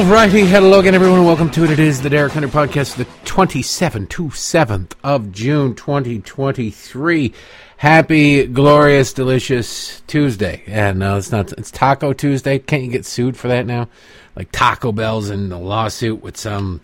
[0.00, 1.26] Alrighty, hello again, everyone.
[1.26, 1.70] Welcome to it.
[1.72, 7.34] It is the Derek Hunter Podcast, the 27th to 7th of June, 2023.
[7.76, 10.62] Happy, glorious, delicious Tuesday.
[10.66, 12.58] And no, it's not, it's Taco Tuesday.
[12.58, 13.88] Can't you get sued for that now?
[14.36, 16.80] Like Taco Bell's in the lawsuit with some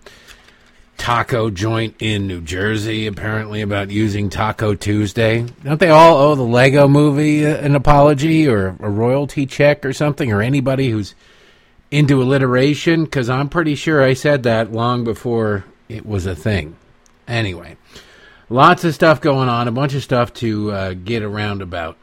[0.96, 5.46] taco joint in New Jersey, apparently, about using Taco Tuesday.
[5.62, 10.32] Don't they all owe the Lego movie an apology or a royalty check or something,
[10.32, 11.14] or anybody who's
[11.90, 13.04] into alliteration?
[13.04, 16.76] Because I'm pretty sure I said that long before it was a thing.
[17.28, 17.76] Anyway,
[18.48, 21.98] lots of stuff going on, a bunch of stuff to uh, get around about.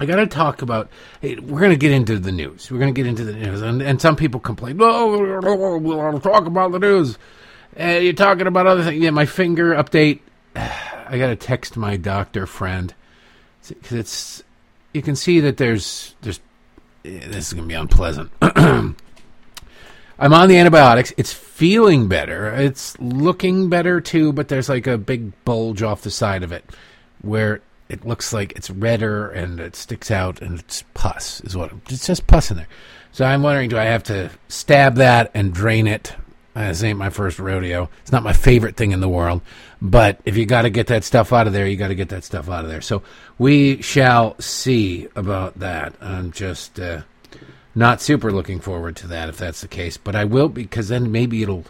[0.00, 0.90] I got to talk about.
[1.20, 2.70] Hey, we're going to get into the news.
[2.70, 4.78] We're going to get into the news, and, and some people complain.
[4.80, 7.18] Oh, we'll talk about the news.
[7.78, 9.02] Uh, you're talking about other things.
[9.02, 10.20] Yeah, my finger update.
[10.56, 12.94] I got to text my doctor friend
[13.68, 14.42] because it's.
[14.92, 16.40] You can see that there's there's.
[17.02, 18.30] This is going to be unpleasant.
[18.42, 21.12] I'm on the antibiotics.
[21.16, 22.50] It's feeling better.
[22.50, 26.64] It's looking better too, but there's like a big bulge off the side of it
[27.20, 31.72] where it looks like it's redder and it sticks out and it's pus is what
[31.88, 32.68] it's just pus in there.
[33.12, 36.14] So I'm wondering, do I have to stab that and drain it?
[36.54, 37.88] This ain't my first rodeo.
[38.02, 39.42] It's not my favorite thing in the world,
[39.82, 42.10] but if you got to get that stuff out of there, you got to get
[42.10, 42.80] that stuff out of there.
[42.80, 43.02] So
[43.38, 45.94] we shall see about that.
[46.00, 46.78] I'm just.
[46.78, 47.02] Uh,
[47.74, 51.10] not super looking forward to that if that's the case, but I will because then
[51.10, 51.64] maybe it'll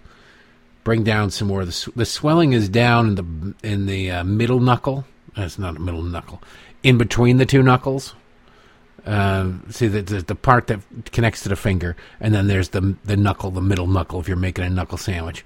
[0.85, 1.65] bring down some more.
[1.65, 5.07] The, the swelling is down in the in the uh, middle knuckle.
[5.37, 6.43] That's not a middle knuckle.
[6.83, 8.15] In between the two knuckles.
[9.07, 10.81] Uh, see the, the, the part that
[11.13, 14.37] connects to the finger, and then there's the the knuckle, the middle knuckle, if you're
[14.37, 15.45] making a knuckle sandwich,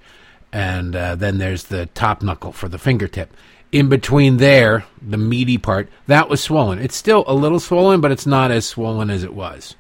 [0.53, 3.35] and uh, then there's the top knuckle for the fingertip.
[3.73, 6.79] In between there, the meaty part that was swollen.
[6.79, 9.75] It's still a little swollen, but it's not as swollen as it was.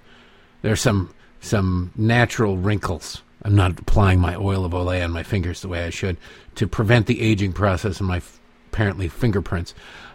[0.62, 3.22] There's some some natural wrinkles.
[3.43, 6.16] I'm not applying my oil of Olay on my fingers the way I should
[6.56, 8.41] to prevent the aging process in my f-
[8.72, 9.72] apparently fingerprints,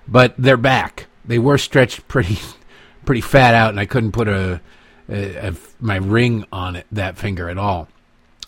[0.08, 1.08] but they're back.
[1.26, 2.40] They were stretched pretty
[3.06, 4.62] pretty fat out, and I couldn't put a,
[5.10, 7.88] a, a my ring on it that finger at all.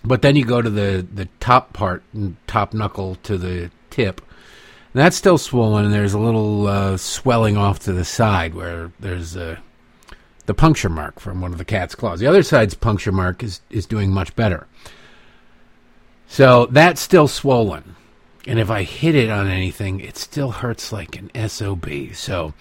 [0.03, 2.03] But then you go to the the top part,
[2.47, 4.21] top knuckle to the tip.
[4.93, 8.93] And that's still swollen, and there's a little uh, swelling off to the side where
[9.01, 9.59] there's a
[10.45, 12.19] the puncture mark from one of the cat's claws.
[12.19, 14.67] The other side's puncture mark is, is doing much better.
[16.27, 17.95] So that's still swollen.
[18.47, 22.13] And if I hit it on anything, it still hurts like an SOB.
[22.13, 22.53] So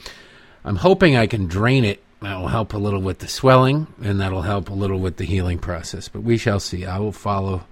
[0.64, 2.02] I'm hoping I can drain it.
[2.22, 5.26] That will help a little with the swelling, and that'll help a little with the
[5.26, 6.08] healing process.
[6.08, 6.86] But we shall see.
[6.86, 7.66] I will follow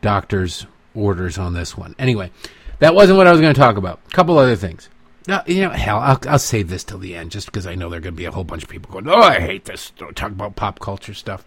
[0.00, 0.64] doctor's
[0.94, 1.94] orders on this one.
[1.98, 2.30] Anyway,
[2.78, 4.00] that wasn't what I was going to talk about.
[4.06, 4.88] A couple other things.
[5.26, 7.90] No, you know, hell, I'll, I'll save this till the end just because I know
[7.90, 9.90] there are going to be a whole bunch of people going, oh, I hate this.
[9.98, 11.44] Don't talk about pop culture stuff.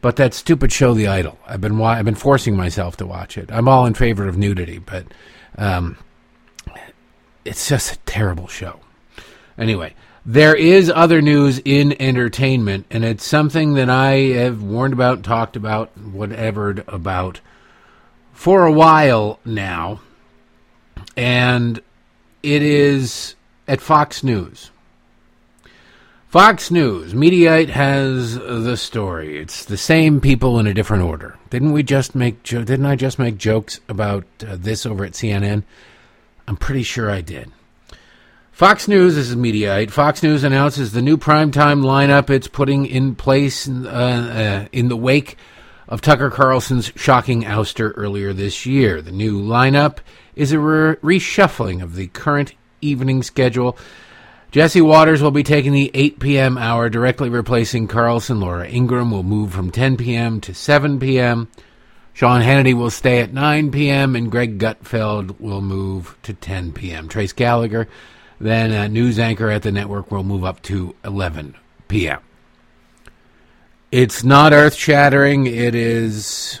[0.00, 3.50] But that stupid show, The Idol, I've been I've been forcing myself to watch it.
[3.50, 5.06] I'm all in favor of nudity, but
[5.60, 5.96] um,
[7.44, 8.80] it's just a terrible show.
[9.56, 9.94] Anyway,
[10.24, 15.56] there is other news in entertainment, and it's something that I have warned about, talked
[15.56, 17.40] about, whatever about
[18.32, 20.00] for a while now.
[21.16, 21.80] And
[22.42, 23.34] it is
[23.68, 24.70] at Fox News.
[26.30, 29.36] Fox News, Mediaite has the story.
[29.36, 31.36] It's the same people in a different order.
[31.50, 35.14] Didn't we just make jo- didn't I just make jokes about uh, this over at
[35.14, 35.64] CNN?
[36.46, 37.50] I'm pretty sure I did.
[38.52, 39.90] Fox News this is Mediaite.
[39.90, 44.86] Fox News announces the new primetime lineup it's putting in place in, uh, uh, in
[44.86, 45.36] the wake
[45.88, 49.02] of Tucker Carlson's shocking ouster earlier this year.
[49.02, 49.98] The new lineup
[50.36, 53.76] is a re- reshuffling of the current evening schedule.
[54.50, 56.58] Jesse Watters will be taking the 8 p.m.
[56.58, 58.40] hour, directly replacing Carlson.
[58.40, 60.40] Laura Ingraham will move from 10 p.m.
[60.40, 61.48] to 7 p.m.
[62.12, 67.08] Sean Hannity will stay at 9 p.m., and Greg Gutfeld will move to 10 p.m.
[67.08, 67.86] Trace Gallagher,
[68.40, 71.54] then a news anchor at the network, will move up to 11
[71.86, 72.20] p.m.
[73.92, 75.46] It's not earth shattering.
[75.46, 76.60] It is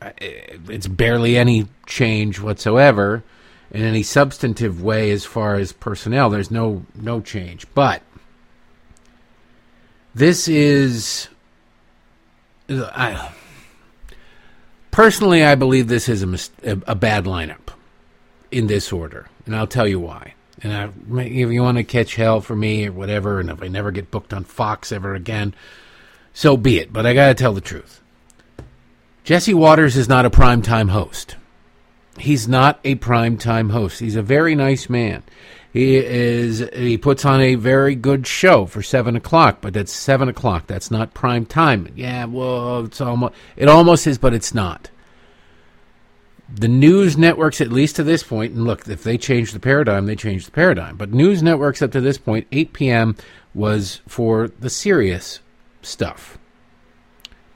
[0.00, 3.24] uh, it's barely any change whatsoever
[3.74, 6.30] in any substantive way as far as personnel.
[6.30, 8.02] There's no no change, but
[10.14, 11.28] this is.
[12.70, 13.32] I,
[14.90, 16.22] personally, I believe this is
[16.62, 17.74] a, a bad lineup
[18.50, 20.34] in this order, and I'll tell you why.
[20.62, 23.66] And I, if you want to catch hell for me or whatever, and if I
[23.66, 25.52] never get booked on Fox ever again,
[26.32, 26.92] so be it.
[26.92, 28.00] But I got to tell the truth
[29.24, 31.34] Jesse Watters is not a primetime host.
[32.18, 34.00] He's not a prime time host.
[34.00, 35.22] He's a very nice man.
[35.72, 36.64] He is.
[36.72, 40.68] He puts on a very good show for seven o'clock, but that's seven o'clock.
[40.68, 41.88] That's not prime time.
[41.96, 43.34] Yeah, well, it's almost.
[43.56, 44.90] It almost is, but it's not.
[46.48, 50.06] The news networks, at least to this point, and look, if they change the paradigm,
[50.06, 50.96] they change the paradigm.
[50.96, 53.16] But news networks up to this point, 8 p.m.
[53.52, 55.40] was for the serious
[55.82, 56.38] stuff.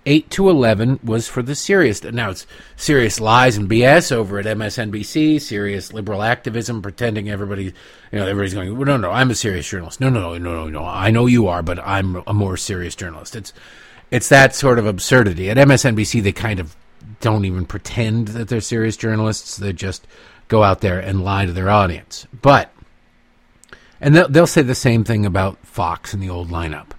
[0.09, 2.03] 8 to 11 was for the serious.
[2.03, 2.47] Now it's
[2.77, 7.73] serious lies and BS over at MSNBC, serious liberal activism, pretending everybody, you
[8.19, 10.01] know, everybody's going, well, no, no, I'm a serious journalist.
[10.01, 10.85] No, no, no, no, no, no.
[10.87, 13.37] I know you are, but I'm a more serious journalist.
[13.37, 13.53] It's,
[14.11, 15.51] it's that sort of absurdity.
[15.51, 16.75] At MSNBC, they kind of
[17.21, 19.59] don't even pretend that they're serious journalists.
[19.59, 20.07] They just
[20.49, 22.27] go out there and lie to their audience.
[22.41, 22.73] But,
[24.01, 26.93] and they'll, they'll say the same thing about Fox and the old lineup.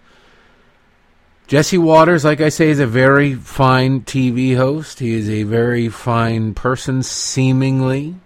[1.49, 4.99] Jesse Watters, like I say, is a very fine TV host.
[4.99, 8.17] He is a very fine person, seemingly.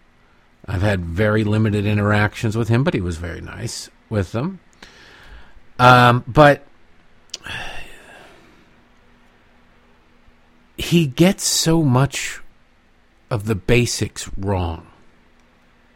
[0.67, 4.59] I've had very limited interactions with him, but he was very nice with them.
[5.79, 6.67] Um, but
[10.75, 12.41] he gets so much
[13.29, 14.85] of the basics wrong.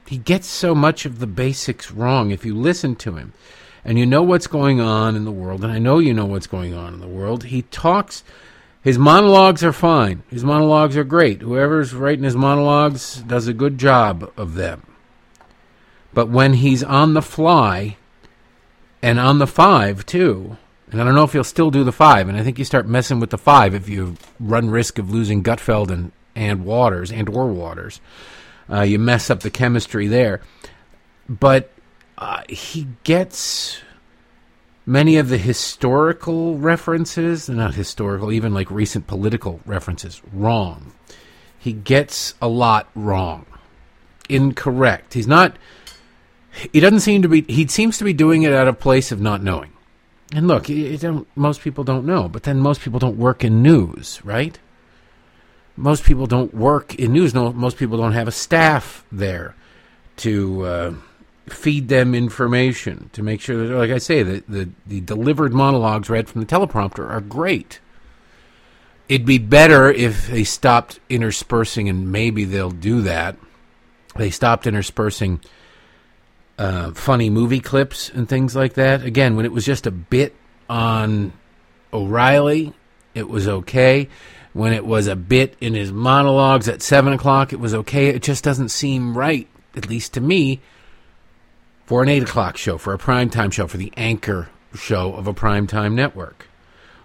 [0.07, 3.33] He gets so much of the basics wrong if you listen to him
[3.87, 6.45] and you know what's going on in the world, and I know you know what's
[6.45, 7.45] going on in the world.
[7.45, 8.21] He talks.
[8.83, 10.23] His monologues are fine.
[10.29, 11.41] His monologues are great.
[11.41, 14.85] Whoever's writing his monologues does a good job of them.
[16.13, 17.95] But when he's on the fly,
[19.01, 20.57] and on the five too,
[20.91, 22.87] and I don't know if he'll still do the five, and I think you start
[22.87, 27.29] messing with the five if you run risk of losing Gutfeld and, and Watters and
[27.29, 28.01] or Watters.
[28.69, 30.41] Uh, you mess up the chemistry there.
[31.29, 31.71] But
[32.17, 33.79] uh, he gets
[34.85, 40.93] many of the historical references, not historical, even like recent political references, wrong.
[41.59, 43.45] He gets a lot wrong,
[44.29, 45.13] incorrect.
[45.13, 45.57] He's not.
[46.71, 47.41] He doesn't seem to be.
[47.47, 49.71] He seems to be doing it out of place of not knowing.
[50.33, 50.67] And look,
[51.35, 54.57] most people don't know, but then most people don't work in news, right?
[55.77, 57.33] Most people don't work in news.
[57.33, 59.55] No, most people don't have a staff there
[60.17, 60.93] to uh,
[61.49, 66.09] feed them information to make sure that, like I say, the, the, the delivered monologues
[66.09, 67.79] read from the teleprompter are great.
[69.09, 73.37] It'd be better if they stopped interspersing, and maybe they'll do that.
[74.15, 75.39] They stopped interspersing
[76.57, 79.03] uh, funny movie clips and things like that.
[79.03, 80.35] Again, when it was just a bit
[80.69, 81.31] on
[81.93, 82.73] O'Reilly,
[83.13, 84.09] it was okay.
[84.53, 88.07] When it was a bit in his monologues at 7 o'clock, it was okay.
[88.07, 90.61] It just doesn't seem right, at least to me,
[91.87, 95.33] for an 8 o'clock show, for a primetime show, for the anchor show of a
[95.33, 96.47] primetime network.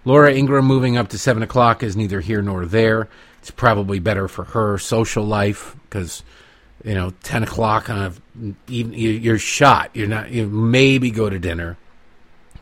[0.03, 3.07] Laura Ingraham moving up to 7 o'clock is neither here nor there.
[3.39, 6.21] It's probably better for her social life because,
[6.83, 9.89] you know, 10 o'clock on a, you're shot.
[9.93, 11.77] You're not, you maybe go to dinner,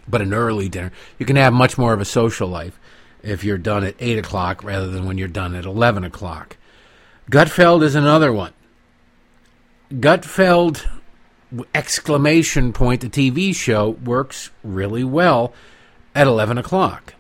[0.08, 0.92] but an early dinner.
[1.18, 2.80] You can have much more of a social life
[3.24, 6.58] if you're done at 8 o'clock rather than when you're done at 11 o'clock.
[7.32, 8.54] Gutfeld is another one.
[9.92, 10.88] Gutfeld
[11.74, 15.54] exclamation point, the TV show works really well
[16.16, 17.14] at 11 o'clock.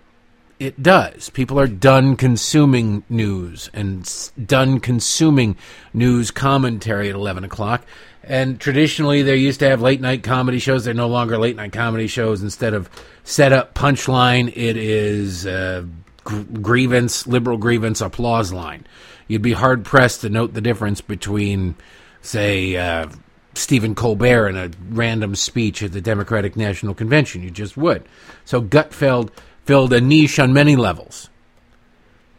[0.59, 1.29] It does.
[1.29, 4.07] People are done consuming news and
[4.45, 5.57] done consuming
[5.91, 7.83] news commentary at 11 o'clock.
[8.23, 10.85] And traditionally, they used to have late night comedy shows.
[10.85, 12.43] They're no longer late night comedy shows.
[12.43, 12.89] Instead of
[13.23, 15.83] set up punchline, it is uh,
[16.23, 18.85] grievance, liberal grievance, applause line.
[19.27, 21.75] You'd be hard pressed to note the difference between,
[22.21, 23.07] say, uh,
[23.53, 27.43] Stephen Colbert in a random speech at the Democratic National Convention.
[27.43, 28.03] You just would.
[28.45, 29.29] So Gutfeld
[29.65, 31.29] filled a niche on many levels.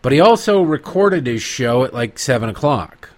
[0.00, 3.10] But he also recorded his show at like 7 o'clock.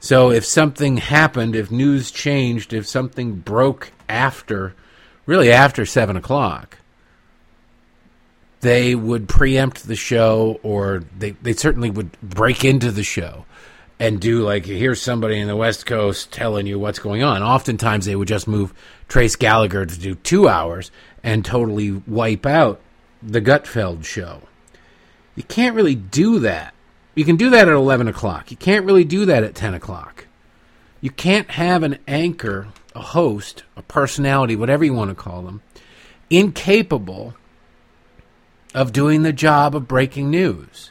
[0.00, 4.74] So if something happened, if news changed, if something broke after,
[5.26, 6.78] really after 7 o'clock,
[8.60, 13.44] they would preempt the show or they, they certainly would break into the show
[13.98, 17.42] and do like here's somebody in the West Coast telling you what's going on.
[17.42, 18.74] Oftentimes they would just move
[19.08, 20.90] Trace Gallagher to do two hours
[21.22, 22.80] and totally wipe out
[23.22, 24.42] the Gutfeld show.
[25.36, 26.74] You can't really do that.
[27.14, 28.50] You can do that at eleven o'clock.
[28.50, 30.26] You can't really do that at ten o'clock.
[31.00, 35.62] You can't have an anchor, a host, a personality, whatever you want to call them,
[36.30, 37.34] incapable
[38.74, 40.90] of doing the job of breaking news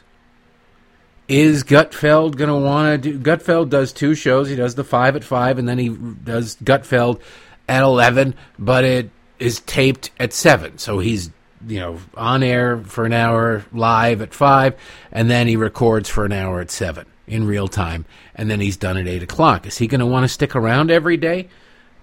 [1.28, 3.18] is Gutfeld going to want to do?
[3.18, 4.48] Gutfeld does two shows.
[4.48, 7.20] He does the five at five, and then he does Gutfeld
[7.68, 8.34] at eleven.
[8.58, 11.30] But it is taped at seven, so he's
[11.66, 14.74] you know, on air for an hour live at five,
[15.12, 18.04] and then he records for an hour at seven in real time,
[18.34, 19.66] and then he's done at eight o'clock.
[19.66, 21.48] Is he going to want to stick around every day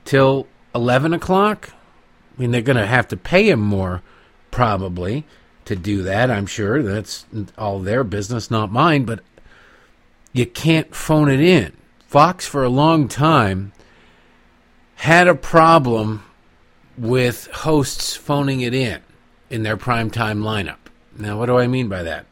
[0.06, 1.70] till eleven o'clock?
[2.38, 4.02] I mean, they're going to have to pay him more,
[4.50, 5.26] probably,
[5.72, 6.30] to do that.
[6.30, 7.26] I'm sure that's
[7.58, 9.06] all their business, not mine.
[9.06, 9.22] But
[10.34, 11.74] you can't phone it in.
[12.08, 13.72] Fox, for a long time,
[14.96, 16.24] had a problem
[16.98, 19.02] with hosts phoning it in
[19.50, 20.78] in their primetime lineup.
[21.18, 22.26] Now, what do I mean by that?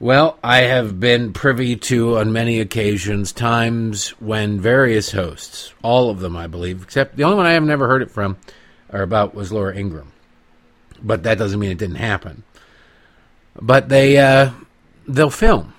[0.00, 6.20] Well, I have been privy to, on many occasions, times when various hosts, all of
[6.20, 8.36] them, I believe, except the only one I have never heard it from
[8.92, 10.12] or about was Laura Ingraham.
[11.04, 12.42] But that doesn't mean it didn't happen.
[13.60, 14.50] But they uh,
[15.06, 15.74] they'll film.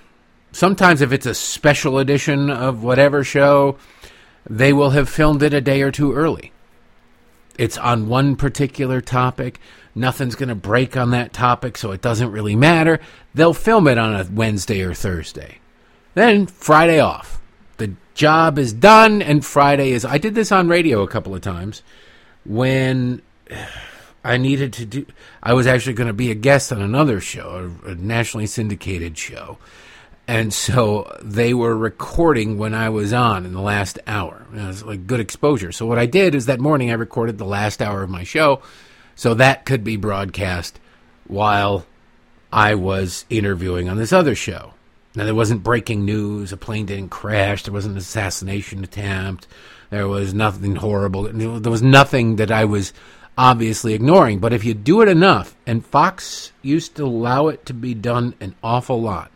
[0.52, 3.78] Sometimes, if it's a special edition of whatever show,
[4.50, 6.54] they will have filmed it a day or two early.
[7.58, 9.60] It's on one particular topic.
[9.94, 13.00] Nothing's going to break on that topic, so it doesn't really matter.
[13.34, 15.60] They'll film it on a Wednesday or Thursday.
[16.14, 17.42] Then Friday off.
[17.78, 20.06] The job is done, and Friday is.
[20.06, 21.82] I did this on radio a couple of times
[22.46, 23.22] when
[24.26, 25.06] I needed to do.
[25.42, 29.18] I was actually going to be a guest on another show, a, a nationally syndicated
[29.18, 29.58] show.
[30.28, 34.46] And so they were recording when I was on in the last hour.
[34.54, 35.72] It was like good exposure.
[35.72, 38.62] So what I did is that morning I recorded the last hour of my show
[39.16, 40.80] so that could be broadcast
[41.28, 41.86] while
[42.52, 44.74] I was interviewing on this other show.
[45.16, 49.48] Now, there wasn't breaking news, a plane didn't crash, there wasn't an assassination attempt,
[49.90, 52.92] there was nothing horrible, there was nothing that I was
[53.38, 54.40] obviously ignoring.
[54.40, 58.36] But if you do it enough, and Fox used to allow it to be done
[58.40, 59.32] an awful lot,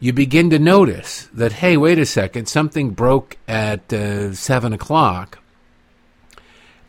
[0.00, 5.38] you begin to notice that, hey, wait a second, something broke at uh, 7 o'clock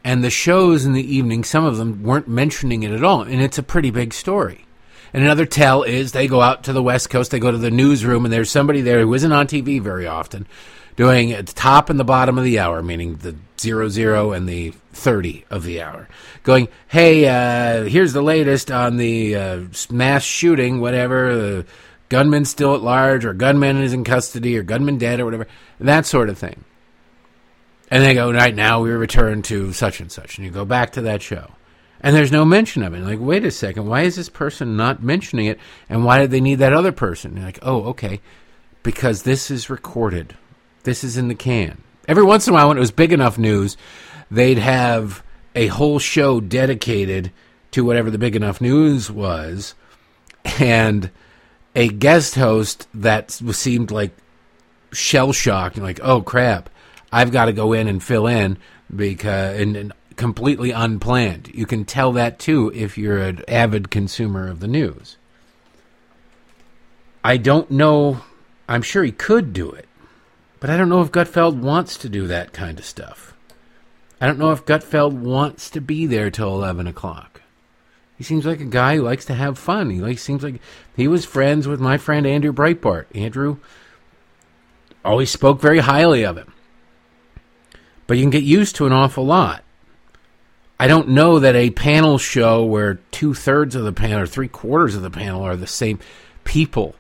[0.05, 3.23] and the shows in the evening, some of them weren't mentioning it at all.
[3.23, 4.63] And it's a pretty big story.
[5.11, 7.71] And another tell is they go out to the West Coast, they go to the
[7.71, 10.45] newsroom, and there's somebody there who isn't on TV very often,
[10.95, 14.47] doing at the top and the bottom of the hour, meaning the zero zero and
[14.47, 16.07] the thirty of the hour,
[16.43, 21.35] going, "Hey, uh, here's the latest on the uh, mass shooting, whatever.
[21.35, 21.65] The
[22.09, 25.47] gunman still at large, or gunman is in custody, or gunman dead, or whatever.
[25.79, 26.63] That sort of thing."
[27.91, 30.37] And they go, right now we return to such and such.
[30.37, 31.51] And you go back to that show.
[32.01, 33.01] And there's no mention of it.
[33.01, 35.59] like, wait a second, why is this person not mentioning it?
[35.89, 37.31] And why did they need that other person?
[37.31, 38.21] And you're like, oh, okay.
[38.83, 40.35] Because this is recorded.
[40.85, 41.83] This is in the can.
[42.07, 43.77] Every once in a while, when it was big enough news,
[44.31, 45.23] they'd have
[45.53, 47.31] a whole show dedicated
[47.71, 49.75] to whatever the big enough news was.
[50.59, 51.11] And
[51.75, 54.15] a guest host that seemed like
[54.93, 56.69] shell shocked, like, oh crap
[57.15, 58.57] I've got to go in and fill in
[58.93, 61.49] because and, and completely unplanned.
[61.53, 65.15] You can tell that too if you're an avid consumer of the news.
[67.23, 68.19] I don't know.
[68.67, 69.84] I'm sure he could do it,
[70.65, 73.35] but I don't know if Gutfeld wants to do that kind of stuff.
[74.19, 77.41] I don't know if Gutfeld wants to be there till eleven o'clock.
[78.17, 79.91] He seems like a guy who likes to have fun.
[79.91, 80.59] He like seems like
[80.95, 83.05] he was friends with my friend Andrew Breitbart.
[83.13, 83.57] Andrew
[85.03, 86.51] always spoke very highly of him
[88.07, 89.63] but you can get used to an awful lot.
[90.79, 94.47] I don't know that a panel show where two thirds of the panel or three
[94.47, 95.99] quarters of the panel are the same
[96.43, 96.95] people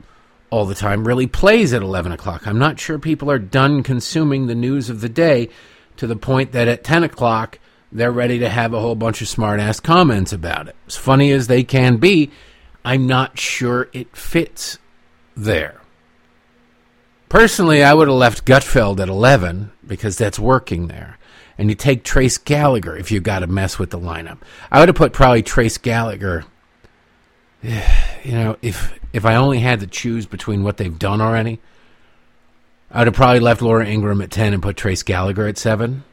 [0.55, 2.47] all the time really plays at 11 o'clock.
[2.47, 5.49] I'm not sure people are done consuming the news of the day
[5.97, 7.59] to the point that at 10 o'clock
[7.91, 10.75] they're ready to have a whole bunch of smart ass comments about it.
[10.87, 12.31] As funny as they can be,
[12.85, 14.79] I'm not sure it fits
[15.35, 15.81] there.
[17.27, 21.17] Personally, I would have left Gutfeld at 11 because that's working there.
[21.57, 24.37] And you take Trace Gallagher if you got to mess with the lineup.
[24.71, 26.45] I would have put probably Trace Gallagher.
[28.25, 31.59] You know, if if I only had to choose between what they've done already,
[32.89, 36.03] I would have probably left Laura Ingraham at 10 and put Trace Gallagher at 7.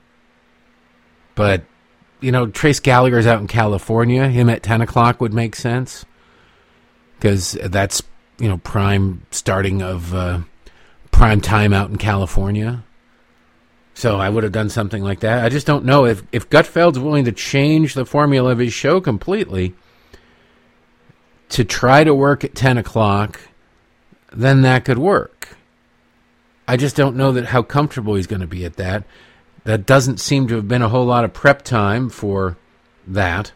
[1.34, 1.64] But,
[2.20, 4.28] you know, Trace Gallagher's out in California.
[4.28, 6.04] Him at 10 o'clock would make sense.
[7.16, 8.02] Because that's,
[8.38, 10.40] you know, prime starting of uh,
[11.12, 12.84] prime time out in California.
[13.94, 15.44] So I would have done something like that.
[15.44, 19.00] I just don't know if if Gutfeld's willing to change the formula of his show
[19.00, 19.74] completely
[21.52, 23.40] to try to work at ten o'clock,
[24.32, 25.56] then that could work.
[26.66, 29.04] I just don't know that how comfortable he's going to be at that.
[29.64, 32.56] That doesn't seem to have been a whole lot of prep time for
[33.06, 33.52] that.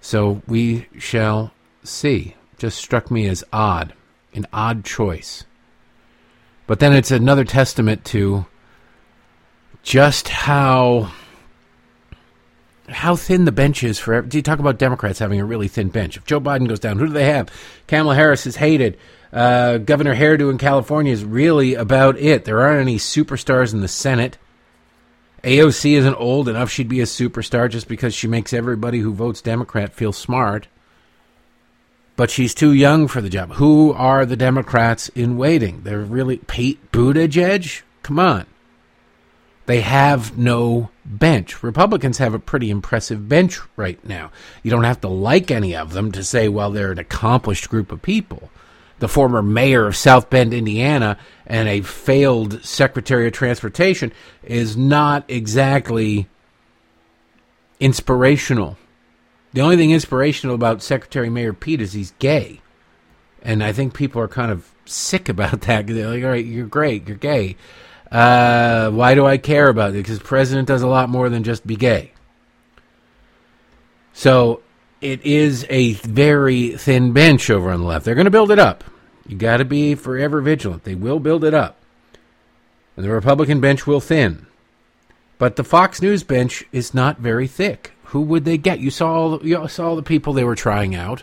[0.00, 1.52] So we shall
[1.84, 2.36] see.
[2.58, 3.94] Just struck me as odd,
[4.34, 5.44] an odd choice.
[6.66, 8.46] But then it's another testament to
[9.82, 11.12] just how
[12.90, 14.20] how thin the bench is for.
[14.22, 16.16] Do you talk about Democrats having a really thin bench?
[16.16, 17.50] If Joe Biden goes down, who do they have?
[17.86, 18.98] Kamala Harris is hated.
[19.32, 22.44] Uh, Governor Hairdo in California is really about it.
[22.44, 24.38] There aren't any superstars in the Senate.
[25.44, 29.40] AOC isn't old enough she'd be a superstar just because she makes everybody who votes
[29.40, 30.68] Democrat feel smart.
[32.16, 33.52] But she's too young for the job.
[33.52, 35.82] Who are the Democrats in waiting?
[35.84, 37.82] They're really Pete Buttigieg?
[38.02, 38.46] Come on.
[39.70, 41.62] They have no bench.
[41.62, 44.32] Republicans have a pretty impressive bench right now.
[44.64, 47.92] You don't have to like any of them to say, well, they're an accomplished group
[47.92, 48.50] of people
[48.98, 54.12] the former mayor of South Bend, Indiana, and a failed Secretary of Transportation,
[54.42, 56.26] is not exactly
[57.78, 58.76] inspirational.
[59.52, 62.60] The only thing inspirational about Secretary Mayor Pete is he's gay.
[63.40, 65.86] And I think people are kind of sick about that.
[65.86, 67.54] They're like, all right, you're great, you're gay.
[68.10, 69.94] Uh, why do I care about it?
[69.94, 72.12] Because the president does a lot more than just be gay.
[74.12, 74.62] So
[75.00, 78.04] it is a very thin bench over on the left.
[78.04, 78.84] They're going to build it up.
[79.26, 80.84] You got to be forever vigilant.
[80.84, 81.76] They will build it up.
[82.96, 84.46] And the Republican bench will thin.
[85.38, 87.92] But the Fox News bench is not very thick.
[88.06, 88.80] Who would they get?
[88.80, 91.22] You saw all, you saw all the people they were trying out.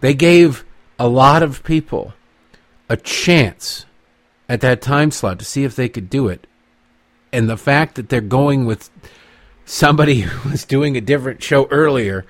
[0.00, 0.64] They gave
[0.98, 2.12] a lot of people
[2.88, 3.86] a chance
[4.50, 6.44] at that time slot to see if they could do it.
[7.32, 8.90] And the fact that they're going with
[9.64, 12.26] somebody who was doing a different show earlier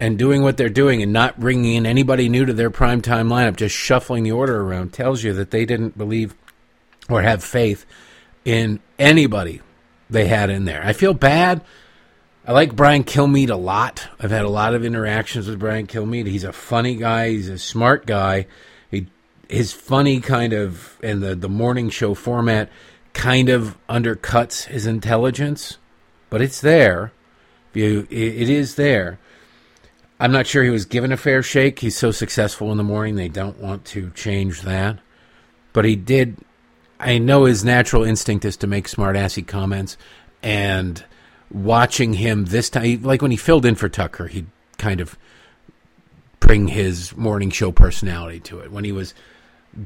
[0.00, 3.54] and doing what they're doing and not bringing in anybody new to their primetime lineup,
[3.54, 6.34] just shuffling the order around, tells you that they didn't believe
[7.08, 7.86] or have faith
[8.44, 9.62] in anybody
[10.10, 10.84] they had in there.
[10.84, 11.62] I feel bad.
[12.44, 14.08] I like Brian Kilmeade a lot.
[14.18, 16.26] I've had a lot of interactions with Brian Kilmeade.
[16.26, 17.28] He's a funny guy.
[17.30, 18.48] He's a smart guy.
[19.48, 22.70] He, his funny kind of and the the morning show format
[23.12, 25.78] kind of undercuts his intelligence,
[26.30, 27.12] but it's there.
[27.72, 29.18] You, it, is there.
[30.20, 31.80] I'm not sure he was given a fair shake.
[31.80, 35.00] He's so successful in the morning, they don't want to change that.
[35.72, 36.36] But he did.
[37.00, 39.96] I know his natural instinct is to make smartassy comments,
[40.42, 41.04] and
[41.50, 44.46] watching him this time, like when he filled in for Tucker, he'd
[44.78, 45.18] kind of
[46.38, 48.70] bring his morning show personality to it.
[48.70, 49.14] When he was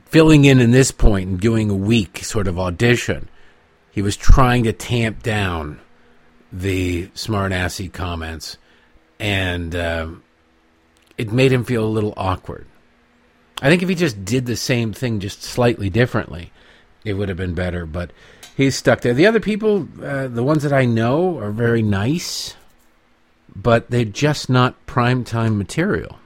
[0.07, 3.29] filling in in this point and doing a week sort of audition,
[3.91, 5.81] he was trying to tamp down
[6.53, 8.57] the smartassy comments
[9.19, 10.23] and um,
[11.17, 12.67] it made him feel a little awkward.
[13.61, 16.53] I think if he just did the same thing just slightly differently,
[17.05, 17.87] it would have been better.
[17.87, 18.13] But
[18.57, 19.15] he's stuck there.
[19.15, 22.55] The other people, uh, the ones that I know, are very nice,
[23.55, 26.19] but they're just not primetime material.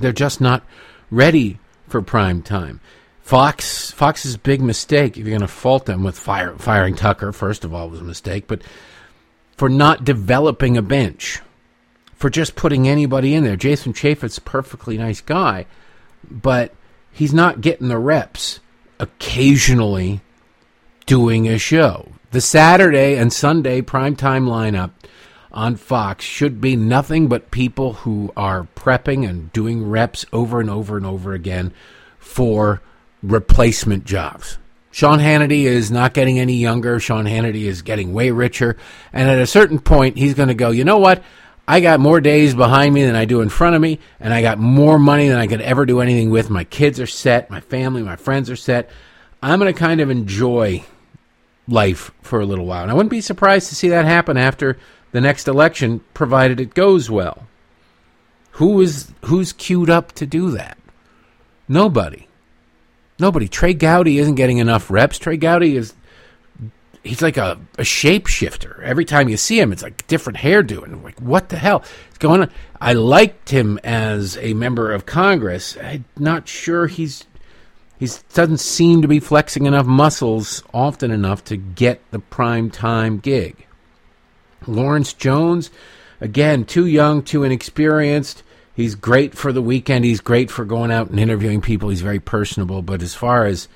[0.00, 0.62] They're just not
[1.10, 2.80] ready for prime time.
[3.22, 7.64] Fox Fox's big mistake, if you're going to fault them with fire, firing Tucker, first
[7.64, 8.62] of all, was a mistake, but
[9.56, 11.40] for not developing a bench
[12.14, 13.56] for just putting anybody in there.
[13.56, 15.66] Jason Chaffetz's a perfectly nice guy,
[16.28, 16.74] but
[17.12, 18.60] he's not getting the reps
[18.98, 20.20] occasionally
[21.06, 22.12] doing a show.
[22.30, 24.90] The Saturday and Sunday primetime lineup
[25.58, 30.70] on Fox should be nothing but people who are prepping and doing reps over and
[30.70, 31.74] over and over again
[32.20, 32.80] for
[33.24, 34.56] replacement jobs.
[34.92, 37.00] Sean Hannity is not getting any younger.
[37.00, 38.76] Sean Hannity is getting way richer.
[39.12, 41.24] And at a certain point, he's going to go, you know what?
[41.66, 44.42] I got more days behind me than I do in front of me, and I
[44.42, 46.50] got more money than I could ever do anything with.
[46.50, 48.90] My kids are set, my family, my friends are set.
[49.42, 50.84] I'm going to kind of enjoy
[51.66, 52.82] life for a little while.
[52.82, 54.78] And I wouldn't be surprised to see that happen after
[55.12, 57.46] the next election, provided it goes well.
[58.52, 60.78] Who is who's queued up to do that?
[61.68, 62.26] Nobody.
[63.18, 63.48] Nobody.
[63.48, 65.18] Trey Gowdy isn't getting enough reps.
[65.18, 65.94] Trey Gowdy is
[67.02, 68.80] he's like a, a shapeshifter.
[68.82, 70.84] Every time you see him, it's like different hairdo.
[70.84, 72.50] And like, what the hell is going on?
[72.80, 75.76] I liked him as a member of Congress.
[75.82, 77.24] I'm not sure he's
[77.98, 83.18] he doesn't seem to be flexing enough muscles often enough to get the prime time
[83.18, 83.66] gig.
[84.68, 85.70] Lawrence Jones,
[86.20, 88.42] again, too young, too inexperienced.
[88.74, 90.04] He's great for the weekend.
[90.04, 91.88] He's great for going out and interviewing people.
[91.88, 92.82] He's very personable.
[92.82, 93.66] But as far as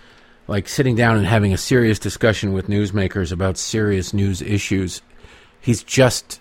[0.48, 5.02] like sitting down and having a serious discussion with newsmakers about serious news issues.
[5.61, 6.40] He's just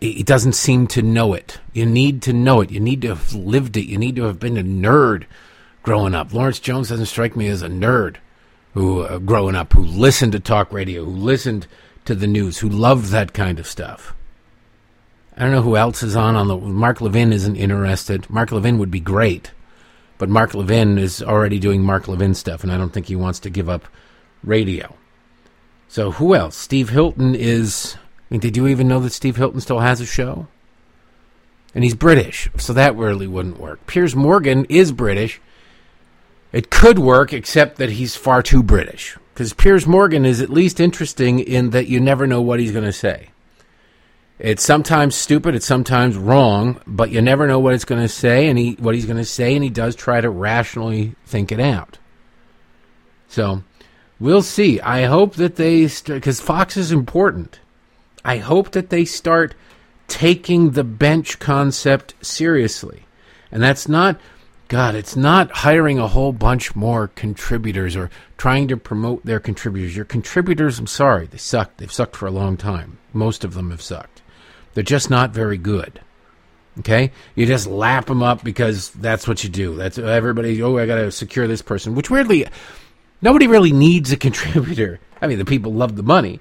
[0.00, 1.60] he doesn't seem to know it.
[1.72, 2.72] You need to know it.
[2.72, 3.86] You need to have lived it.
[3.86, 5.26] You need to have been a nerd
[5.84, 6.34] growing up.
[6.34, 8.16] Lawrence Jones doesn't strike me as a nerd
[8.74, 11.68] who uh, growing up who listened to talk radio, who listened
[12.04, 14.14] to the news, who loved that kind of stuff.
[15.36, 18.28] I don't know who else is on on the Mark Levin isn't interested.
[18.28, 19.52] Mark Levin would be great.
[20.18, 23.40] But Mark Levin is already doing Mark Levin stuff, and I don't think he wants
[23.40, 23.86] to give up
[24.44, 24.94] radio.
[25.88, 26.56] So who else?
[26.56, 27.96] Steve Hilton is
[28.32, 30.48] mean, did you even know that Steve Hilton still has a show?
[31.74, 33.86] And he's British, so that really wouldn't work.
[33.86, 35.40] Piers Morgan is British.
[36.52, 39.16] It could work, except that he's far too British.
[39.32, 42.84] Because Piers Morgan is at least interesting in that you never know what he's going
[42.84, 43.30] to say.
[44.38, 48.48] It's sometimes stupid, it's sometimes wrong, but you never know what it's going to say
[48.48, 51.60] and he what he's going to say, and he does try to rationally think it
[51.60, 51.98] out.
[53.28, 53.62] So
[54.18, 54.80] we'll see.
[54.80, 57.60] I hope that they because Fox is important.
[58.24, 59.54] I hope that they start
[60.08, 63.04] taking the bench concept seriously,
[63.52, 64.20] and that's not.
[64.72, 68.08] God, it's not hiring a whole bunch more contributors or
[68.38, 69.94] trying to promote their contributors.
[69.94, 71.76] Your contributors, I'm sorry, they suck.
[71.76, 72.96] They've sucked for a long time.
[73.12, 74.22] Most of them have sucked.
[74.72, 76.00] They're just not very good.
[76.78, 79.76] Okay, you just lap them up because that's what you do.
[79.76, 80.62] That's everybody.
[80.62, 81.94] Oh, I got to secure this person.
[81.94, 82.46] Which weirdly,
[83.20, 85.00] nobody really needs a contributor.
[85.20, 86.40] I mean, the people love the money,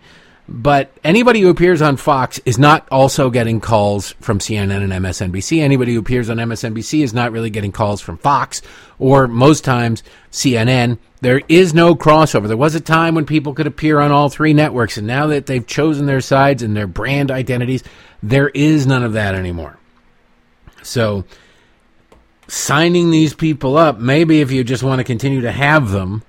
[0.54, 5.62] but anybody who appears on Fox is not also getting calls from CNN and MSNBC.
[5.62, 8.62] Anybody who appears on MSNBC is not really getting calls from Fox
[9.00, 10.98] or most times CNN.
[11.22, 12.50] There is no crossover.
[12.50, 15.46] There was a time when people could appear on all three networks, and now that
[15.46, 17.82] they've chosen their sides and their brand identities,
[18.22, 19.78] there is none of that anymore.
[20.84, 21.24] So,
[22.50, 26.24] signing these people up, maybe if you just want to continue to have them,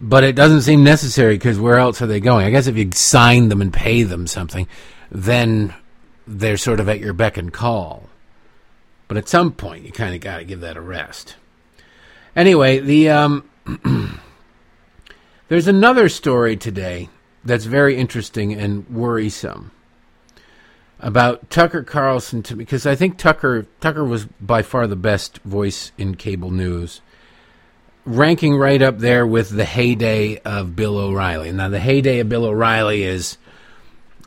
[0.00, 2.46] but it doesn't seem necessary because where else are they going?
[2.46, 4.68] I guess if you sign them and pay them something,
[5.10, 5.74] then
[6.26, 8.08] they're sort of at your beck and call.
[9.08, 11.36] But at some point, you kind of got to give that a rest.
[12.36, 13.48] Anyway, the um,
[15.48, 17.08] there's another story today
[17.44, 19.70] that's very interesting and worrisome
[21.00, 25.92] about Tucker Carlson to because I think Tucker Tucker was by far the best voice
[25.96, 27.00] in cable news,
[28.04, 31.52] ranking right up there with the heyday of Bill O'Reilly.
[31.52, 33.38] Now the heyday of Bill O'Reilly is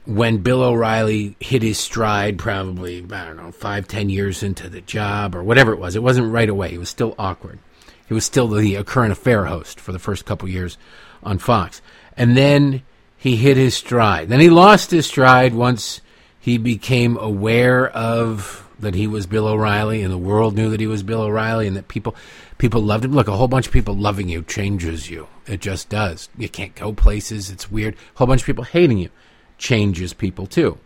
[0.05, 4.81] when Bill O'Reilly hit his stride, probably I don't know five ten years into the
[4.81, 5.95] job or whatever it was.
[5.95, 6.73] It wasn't right away.
[6.73, 7.59] It was still awkward.
[8.07, 10.77] He was still the current affair host for the first couple years
[11.23, 11.81] on Fox,
[12.17, 12.81] and then
[13.17, 14.29] he hit his stride.
[14.29, 16.01] Then he lost his stride once
[16.39, 20.87] he became aware of that he was Bill O'Reilly, and the world knew that he
[20.87, 22.15] was Bill O'Reilly, and that people
[22.57, 23.13] people loved him.
[23.13, 25.27] Look, a whole bunch of people loving you changes you.
[25.47, 26.29] It just does.
[26.37, 27.49] You can't go places.
[27.49, 27.95] It's weird.
[27.95, 29.09] A whole bunch of people hating you
[29.57, 30.77] changes people too.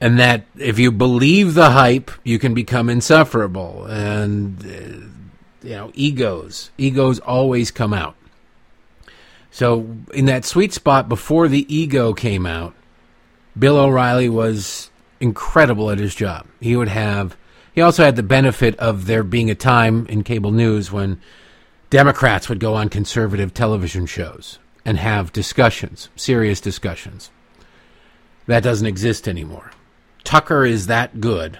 [0.00, 3.86] And that if you believe the hype, you can become insufferable.
[3.86, 8.16] And uh, you know, egos, egos always come out.
[9.50, 12.74] So in that sweet spot before the ego came out,
[13.56, 14.90] Bill O'Reilly was
[15.24, 16.46] incredible at his job.
[16.60, 17.36] He would have,
[17.74, 21.20] he also had the benefit of there being a time in cable news when
[21.90, 27.30] Democrats would go on conservative television shows and have discussions, serious discussions.
[28.46, 29.72] That doesn't exist anymore.
[30.22, 31.58] Tucker is that good,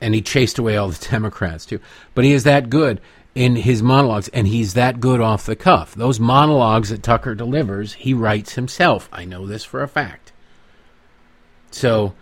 [0.00, 1.80] and he chased away all the Democrats too.
[2.14, 3.00] But he is that good
[3.34, 5.94] in his monologues, and he's that good off the cuff.
[5.94, 9.08] Those monologues that Tucker delivers, he writes himself.
[9.12, 10.27] I know this for a fact.
[11.70, 12.14] So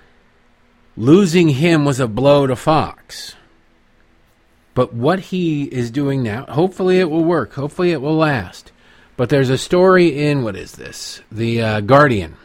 [0.96, 3.34] losing him was a blow to Fox.
[4.74, 7.54] But what he is doing now, hopefully it will work.
[7.54, 8.72] Hopefully it will last.
[9.16, 11.22] But there's a story in, what is this?
[11.32, 12.36] The uh, Guardian.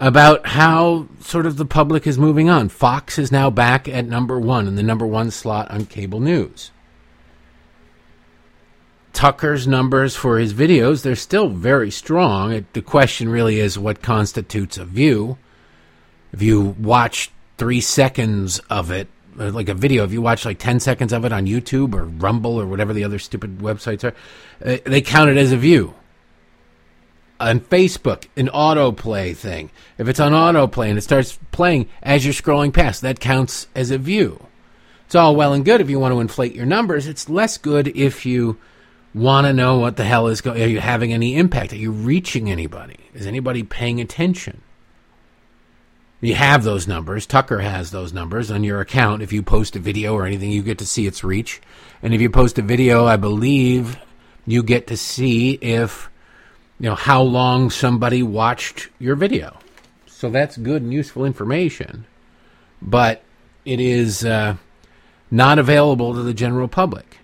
[0.00, 2.68] About how sort of the public is moving on.
[2.68, 6.72] Fox is now back at number one in the number one slot on cable news.
[9.20, 12.52] Tucker's numbers for his videos, they're still very strong.
[12.52, 15.36] It, the question really is what constitutes a view.
[16.32, 20.80] If you watch three seconds of it, like a video, if you watch like 10
[20.80, 24.14] seconds of it on YouTube or Rumble or whatever the other stupid websites are,
[24.64, 25.92] uh, they count it as a view.
[27.38, 29.70] On Facebook, an autoplay thing.
[29.98, 33.90] If it's on autoplay and it starts playing as you're scrolling past, that counts as
[33.90, 34.46] a view.
[35.04, 37.06] It's all well and good if you want to inflate your numbers.
[37.06, 38.56] It's less good if you
[39.14, 40.62] want to know what the hell is going.
[40.62, 41.72] Are you having any impact?
[41.72, 42.96] Are you reaching anybody?
[43.14, 44.62] Is anybody paying attention?
[46.20, 47.26] You have those numbers.
[47.26, 49.22] Tucker has those numbers on your account.
[49.22, 51.62] If you post a video or anything, you get to see its reach.
[52.02, 53.98] And if you post a video, I believe
[54.46, 56.10] you get to see if
[56.78, 59.58] you know how long somebody watched your video.
[60.06, 62.04] So that's good and useful information,
[62.82, 63.22] but
[63.64, 64.56] it is uh,
[65.30, 67.19] not available to the general public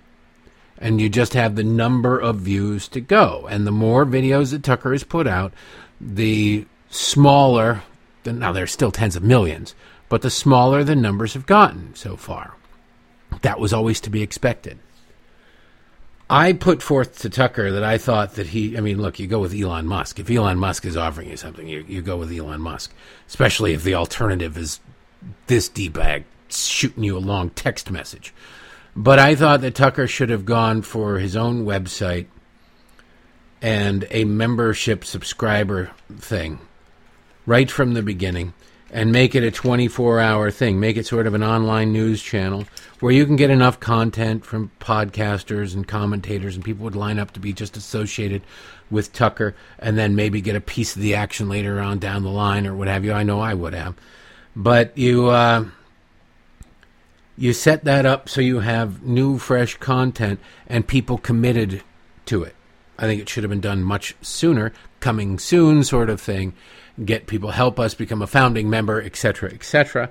[0.78, 3.46] and you just have the number of views to go.
[3.50, 5.52] And the more videos that Tucker has put out,
[6.00, 7.82] the smaller,
[8.24, 9.74] now there's still tens of millions,
[10.08, 12.54] but the smaller the numbers have gotten so far.
[13.42, 14.78] That was always to be expected.
[16.28, 19.38] I put forth to Tucker that I thought that he, I mean, look, you go
[19.38, 20.18] with Elon Musk.
[20.18, 22.92] If Elon Musk is offering you something, you, you go with Elon Musk,
[23.28, 24.80] especially if the alternative is
[25.46, 28.34] this D bag shooting you a long text message.
[28.96, 32.26] But I thought that Tucker should have gone for his own website
[33.60, 36.58] and a membership subscriber thing
[37.44, 38.54] right from the beginning
[38.90, 40.80] and make it a 24 hour thing.
[40.80, 42.64] Make it sort of an online news channel
[43.00, 47.32] where you can get enough content from podcasters and commentators, and people would line up
[47.32, 48.40] to be just associated
[48.90, 52.30] with Tucker and then maybe get a piece of the action later on down the
[52.30, 53.12] line or what have you.
[53.12, 53.94] I know I would have.
[54.54, 55.26] But you.
[55.28, 55.66] Uh,
[57.38, 61.82] you set that up so you have new, fresh content and people committed
[62.26, 62.54] to it.
[62.98, 66.54] I think it should have been done much sooner, coming soon sort of thing.
[67.04, 70.10] Get people help us become a founding member, etc., etc.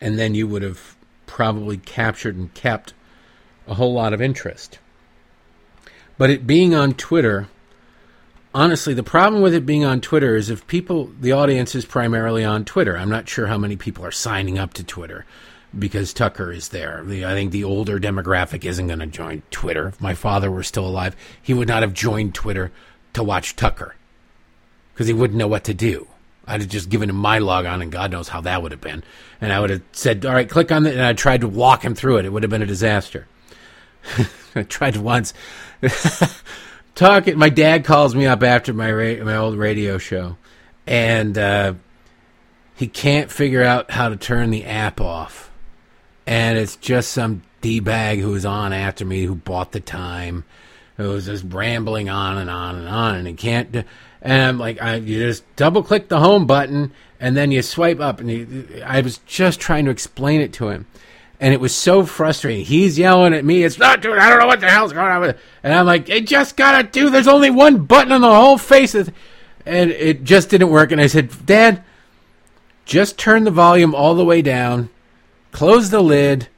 [0.00, 2.94] And then you would have probably captured and kept
[3.68, 4.80] a whole lot of interest.
[6.16, 7.46] But it being on Twitter,
[8.52, 12.44] honestly, the problem with it being on Twitter is if people, the audience is primarily
[12.44, 12.98] on Twitter.
[12.98, 15.24] I'm not sure how many people are signing up to Twitter
[15.76, 17.02] because Tucker is there.
[17.02, 19.88] I think the older demographic isn't going to join Twitter.
[19.88, 22.72] If my father were still alive, he would not have joined Twitter
[23.14, 23.94] to watch Tucker
[24.94, 26.08] because he wouldn't know what to do.
[26.46, 28.80] I'd have just given him my log on, and God knows how that would have
[28.80, 29.04] been.
[29.40, 31.84] And I would have said, "All right, click on it," and I tried to walk
[31.84, 32.24] him through it.
[32.24, 33.28] It would have been a disaster.
[34.54, 35.34] I tried once.
[36.94, 40.36] Talking, my dad calls me up after my ra- my old radio show,
[40.86, 41.74] and uh,
[42.74, 45.47] he can't figure out how to turn the app off
[46.28, 50.44] and it's just some d bag who was on after me who bought the time,
[50.98, 53.72] who was just rambling on and on and on, and he can't.
[53.72, 53.82] Do,
[54.20, 57.98] and I'm like, I, you just double click the home button and then you swipe
[57.98, 60.86] up, and he, I was just trying to explain it to him.
[61.40, 62.66] And it was so frustrating.
[62.66, 65.22] He's yelling at me, it's not doing, I don't know what the hell's going on
[65.22, 65.38] with it.
[65.62, 68.94] And I'm like, it just gotta do, there's only one button on the whole face.
[68.94, 69.10] And
[69.64, 70.92] it just didn't work.
[70.92, 71.82] And I said, Dad,
[72.84, 74.90] just turn the volume all the way down
[75.52, 76.48] close the lid,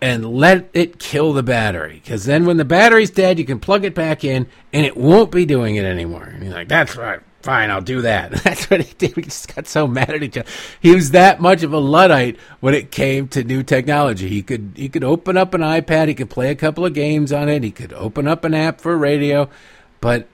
[0.00, 2.00] and let it kill the battery.
[2.02, 5.30] Because then when the battery's dead, you can plug it back in, and it won't
[5.30, 6.24] be doing it anymore.
[6.24, 7.20] And he's like, that's right.
[7.40, 8.30] Fine, I'll do that.
[8.42, 9.16] That's what he did.
[9.16, 10.48] We just got so mad at each other.
[10.80, 14.30] He was that much of a luddite when it came to new technology.
[14.30, 16.08] He could he could open up an iPad.
[16.08, 17.62] He could play a couple of games on it.
[17.62, 19.50] He could open up an app for radio,
[20.00, 20.26] but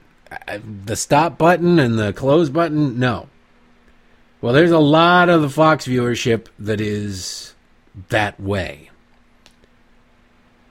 [0.47, 3.29] uh, the stop button and the close button, no.
[4.41, 7.55] Well, there's a lot of the Fox viewership that is
[8.09, 8.91] that way.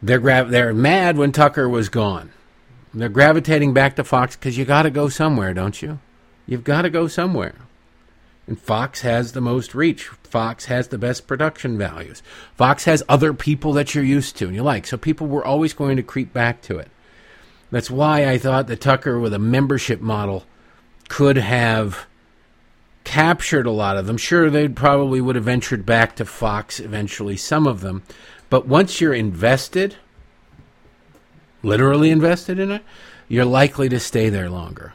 [0.01, 2.32] They're gra- they're mad when Tucker was gone.
[2.93, 5.99] They're gravitating back to Fox because you got to go somewhere, don't you?
[6.47, 7.55] You've got to go somewhere.
[8.47, 10.05] And Fox has the most reach.
[10.23, 12.23] Fox has the best production values.
[12.55, 14.88] Fox has other people that you're used to and you like.
[14.88, 16.89] So people were always going to creep back to it.
[17.69, 20.45] That's why I thought that Tucker with a membership model
[21.10, 22.08] could have
[23.10, 24.17] captured a lot of them.
[24.17, 28.04] Sure, they probably would have ventured back to Fox eventually, some of them.
[28.52, 29.95] But once you're invested,
[31.63, 32.84] literally invested in it,
[33.28, 34.93] you're likely to stay there longer.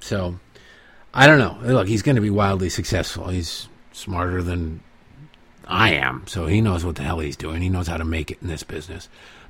[0.00, 0.40] So,
[1.14, 1.58] I don't know.
[1.62, 3.28] Look, he's going to be wildly successful.
[3.28, 4.80] He's smarter than
[5.64, 7.62] I am, so he knows what the hell he's doing.
[7.62, 9.08] He knows how to make it in this business.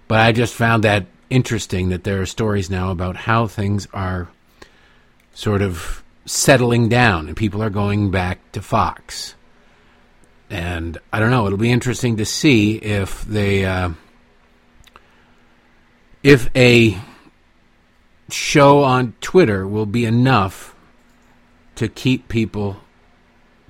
[0.09, 4.29] But I just found that interesting that there are stories now about how things are
[5.33, 9.35] sort of settling down and people are going back to Fox.
[10.51, 13.91] And I don't know, it'll be interesting to see if they uh,
[16.23, 16.99] if a
[18.31, 20.75] show on Twitter will be enough
[21.77, 22.79] to keep people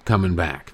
[0.05, 0.73] coming back.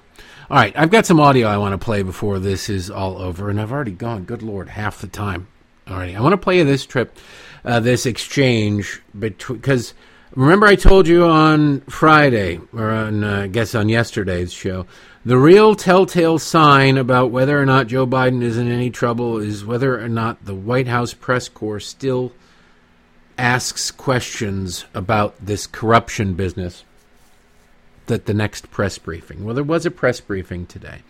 [0.49, 3.49] All right, I've got some audio I want to play before this is all over,
[3.49, 5.47] and I've already gone, good lord, half the time
[5.87, 7.17] All right, I want to play this trip,
[7.63, 9.93] uh, this exchange because
[10.35, 14.85] Remember, I told you on Friday, or on, uh, I guess on yesterday's show,
[15.23, 19.63] the real telltale sign about whether or not Joe Biden is in any trouble is
[19.63, 22.33] whether or not the White House press corps still
[23.37, 26.83] asks questions about this corruption business.
[28.07, 29.45] That the next press briefing.
[29.45, 31.01] Well, there was a press briefing today.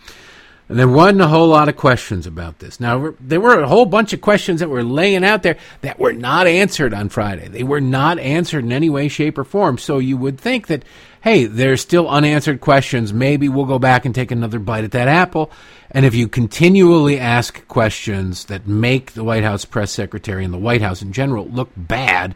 [0.68, 2.80] And there wasn't a whole lot of questions about this.
[2.80, 6.14] Now, there were a whole bunch of questions that were laying out there that were
[6.14, 7.48] not answered on Friday.
[7.48, 9.78] They were not answered in any way, shape, or form.
[9.78, 10.84] So you would think that,
[11.22, 13.14] hey, there's still unanswered questions.
[13.14, 15.52] Maybe we'll go back and take another bite at that apple.
[15.92, 20.58] And if you continually ask questions that make the White House press secretary and the
[20.58, 22.34] White House in general look bad,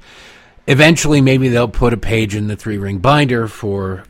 [0.67, 4.03] eventually maybe they'll put a page in the three ring binder for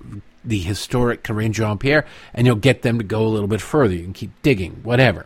[0.44, 3.94] the historic Karine Jean Pierre, and you'll get them to go a little bit further.
[3.94, 5.22] You can keep digging, whatever.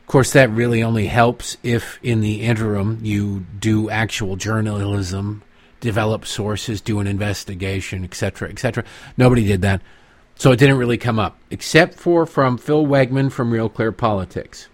[0.00, 5.42] Of course, that really only helps if, in the interim, you do actual journalism,
[5.80, 8.84] develop sources, do an investigation, etc., etc.
[9.16, 9.82] Nobody did that.
[10.34, 14.68] So it didn't really come up, except for from Phil Wegmann from Real Clear Politics.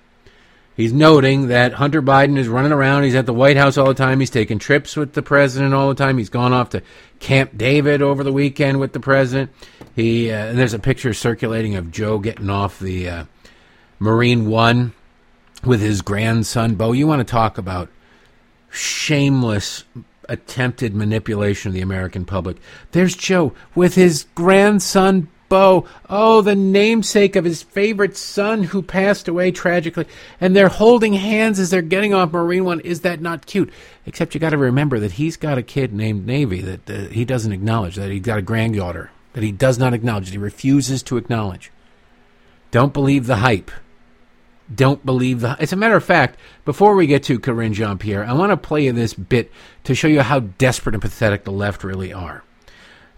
[0.76, 3.04] He's noting that Hunter Biden is running around.
[3.04, 4.20] He's at the White House all the time.
[4.20, 6.18] He's taking trips with the president all the time.
[6.18, 6.82] He's gone off to
[7.18, 9.50] Camp David over the weekend with the president.
[9.94, 13.24] He uh, and there's a picture circulating of Joe getting off the uh,
[13.98, 14.92] Marine One
[15.64, 16.92] with his grandson Beau.
[16.92, 17.88] You want to talk about
[18.70, 19.84] shameless
[20.28, 22.58] attempted manipulation of the American public?
[22.92, 29.28] There's Joe with his grandson Beau, oh, the namesake of his favorite son who passed
[29.28, 30.06] away tragically,
[30.40, 32.80] and they're holding hands as they're getting off Marine One.
[32.80, 33.72] Is that not cute?
[34.06, 37.24] Except you got to remember that he's got a kid named Navy that uh, he
[37.24, 41.02] doesn't acknowledge, that he's got a granddaughter that he does not acknowledge, that he refuses
[41.02, 41.70] to acknowledge.
[42.70, 43.70] Don't believe the hype.
[44.74, 45.60] Don't believe the.
[45.60, 48.56] As a matter of fact, before we get to Karine Jean Pierre, I want to
[48.56, 49.52] play you this bit
[49.84, 52.44] to show you how desperate and pathetic the left really are.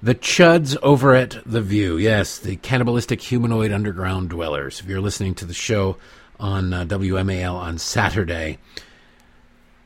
[0.00, 1.96] The Chuds over at The View.
[1.96, 4.78] Yes, the cannibalistic humanoid underground dwellers.
[4.78, 5.96] If you're listening to the show
[6.38, 8.58] on uh, WMAL on Saturday,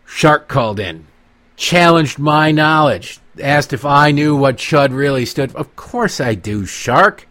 [0.05, 1.07] Shark called in,
[1.57, 5.59] challenged my knowledge, asked if I knew what Chud really stood for.
[5.59, 7.27] Of course I do, Shark.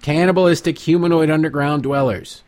[0.00, 2.42] Cannibalistic humanoid underground dwellers.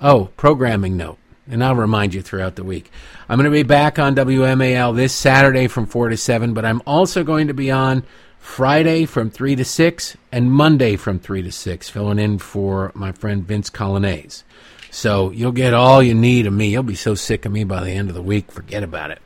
[0.00, 1.18] Oh, programming note.
[1.46, 2.90] And I'll remind you throughout the week.
[3.28, 6.80] I'm going to be back on WMAL this Saturday from 4 to 7, but I'm
[6.86, 8.02] also going to be on
[8.44, 13.10] Friday from 3 to 6, and Monday from 3 to 6, filling in for my
[13.10, 14.44] friend Vince Coglianese.
[14.90, 16.68] So you'll get all you need of me.
[16.68, 19.20] You'll be so sick of me by the end of the week, forget about it.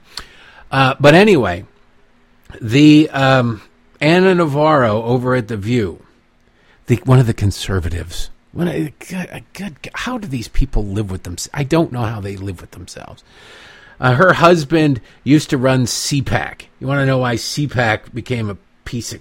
[0.71, 1.67] Uh, but anyway,
[2.63, 3.61] the um,
[4.01, 6.03] Ana Navarro over at The View,
[6.87, 8.31] the, one of the conservatives.
[8.53, 11.51] When I, God, God, how do these people live with themselves?
[11.53, 13.25] I don't know how they live with themselves.
[14.01, 16.63] Uh, her husband used to run CPAC.
[16.81, 18.57] You want to know why CPAC became a
[18.89, 19.21] piece of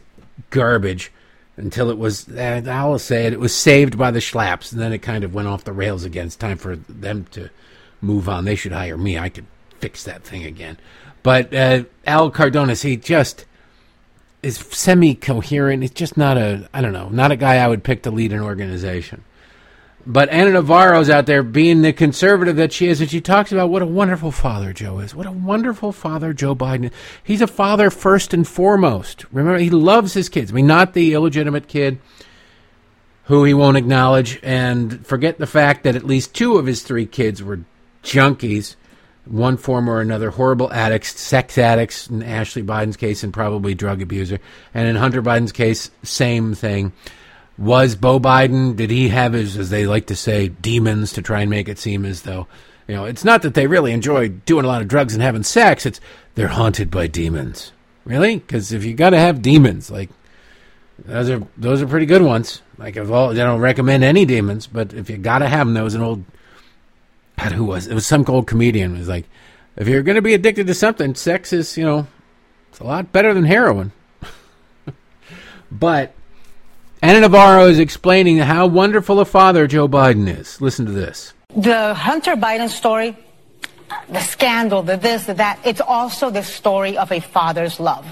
[0.50, 1.12] garbage
[1.58, 4.94] until it was, uh, I'll say it, it was saved by the Schlapps, and then
[4.94, 6.28] it kind of went off the rails again.
[6.28, 7.50] It's time for them to
[8.00, 8.46] move on.
[8.46, 9.20] They should hire me.
[9.20, 9.46] I could
[9.80, 10.78] fix that thing again.
[11.22, 13.44] But uh, Al Cardenas, he just
[14.42, 15.82] is semi coherent.
[15.82, 18.32] He's just not a, I don't know, not a guy I would pick to lead
[18.32, 19.26] an organization.
[20.10, 23.70] But Ana Navarro's out there being the conservative that she is, and she talks about
[23.70, 25.14] what a wonderful father Joe is.
[25.14, 26.92] What a wonderful father Joe Biden is.
[27.22, 29.26] He's a father first and foremost.
[29.34, 30.50] Remember, he loves his kids.
[30.50, 32.00] I mean, not the illegitimate kid
[33.24, 37.06] who he won't acknowledge, and forget the fact that at least two of his three
[37.06, 37.60] kids were
[38.02, 38.78] junkies,
[39.26, 44.02] one form or another, horrible addicts, sex addicts in Ashley Biden's case, and probably drug
[44.02, 44.40] abuser.
[44.74, 46.94] And in Hunter Biden's case, same thing.
[47.58, 51.42] Was Beau Biden, did he have his, as they like to say, demons to try
[51.42, 52.48] and make it seem as though,
[52.88, 55.44] you know, it's not that they really enjoy doing a lot of drugs and having
[55.44, 56.00] sex, it's
[56.36, 57.72] they're haunted by demons.
[58.06, 58.38] Really?
[58.38, 60.10] Because if you got to have demons, like,
[61.00, 62.62] those are those are pretty good ones.
[62.78, 65.74] Like, of all, I don't recommend any demons, but if you got to have them,
[65.74, 66.24] there was an old,
[67.38, 67.94] God, who was it?
[67.94, 69.26] Was some old comedian was like,
[69.76, 72.08] if you're going to be addicted to something, sex is, you know,
[72.70, 73.92] it's a lot better than heroin.
[75.72, 76.14] but
[77.04, 80.60] Ana Navarro is explaining how wonderful a father Joe Biden is.
[80.60, 81.32] Listen to this.
[81.56, 83.16] The Hunter Biden story,
[84.10, 88.08] the scandal, the this, the that, it's also the story of a father's love.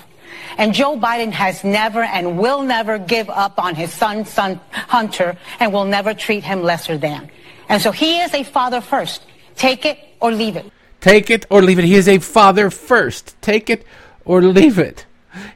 [0.59, 5.35] And Joe Biden has never and will never give up on his son, son Hunter,
[5.59, 7.31] and will never treat him lesser than.
[7.67, 9.23] And so he is a father first.
[9.55, 10.71] Take it or leave it.
[11.01, 11.85] Take it or leave it.
[11.85, 13.35] He is a father first.
[13.41, 13.83] Take it
[14.25, 15.07] or leave it.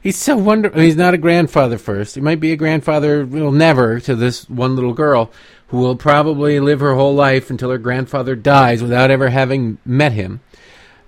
[0.01, 0.81] He's so wonderful.
[0.81, 2.15] He's not a grandfather first.
[2.15, 5.31] He might be a grandfather, well, never to this one little girl
[5.67, 10.11] who will probably live her whole life until her grandfather dies without ever having met
[10.11, 10.41] him.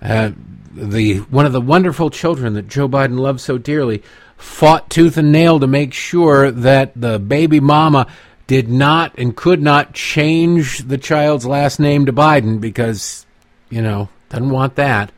[0.00, 0.30] Uh,
[0.74, 4.02] the one of the wonderful children that Joe Biden loves so dearly
[4.36, 8.06] fought tooth and nail to make sure that the baby mama
[8.46, 13.24] did not and could not change the child's last name to Biden because,
[13.70, 15.12] you know, doesn't want that.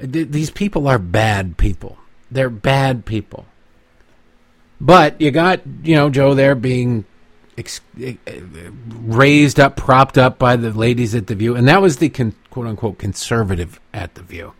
[0.00, 1.96] These people are bad people.
[2.34, 3.46] They're bad people.
[4.80, 7.04] But you got, you know, Joe there being
[7.56, 8.16] ex- eh,
[8.88, 11.54] raised up, propped up by the ladies at The View.
[11.54, 14.52] And that was the con- quote unquote conservative at The View.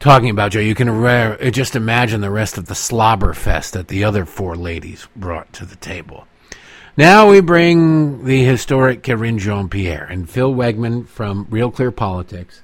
[0.00, 3.86] Talking about Joe, you can re- just imagine the rest of the slobber fest that
[3.86, 6.26] the other four ladies brought to the table.
[6.96, 12.62] Now we bring the historic Karine Jean Pierre and Phil Wegmann from Real Clear Politics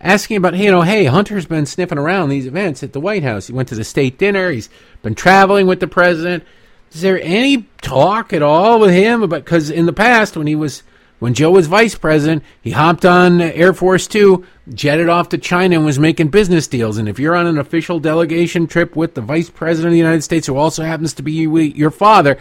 [0.00, 3.46] asking about, you know, hey, Hunter's been sniffing around these events at the White House.
[3.48, 4.50] He went to the state dinner.
[4.50, 4.70] He's
[5.02, 6.44] been traveling with the president.
[6.92, 9.28] Is there any talk at all with him?
[9.28, 10.82] Because in the past, when he was
[11.20, 15.76] When Joe was vice president, he hopped on Air Force Two, jetted off to China,
[15.76, 16.96] and was making business deals.
[16.96, 20.22] And if you're on an official delegation trip with the vice president of the United
[20.22, 22.38] States, who also happens to be your father,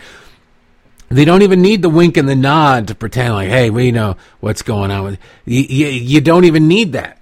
[1.10, 4.16] they don't even need the wink and the nod to pretend like, hey, we know
[4.40, 5.18] what's going on.
[5.44, 7.19] You, you, you don't even need that.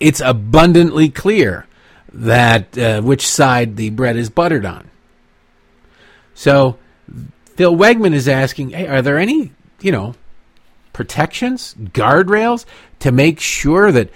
[0.00, 1.66] It's abundantly clear
[2.12, 4.90] that uh, which side the bread is buttered on.
[6.34, 6.78] So
[7.56, 10.14] Phil Wegmann is asking, hey, are there any, you know,
[10.92, 12.64] protections, guardrails
[13.00, 14.10] to make sure that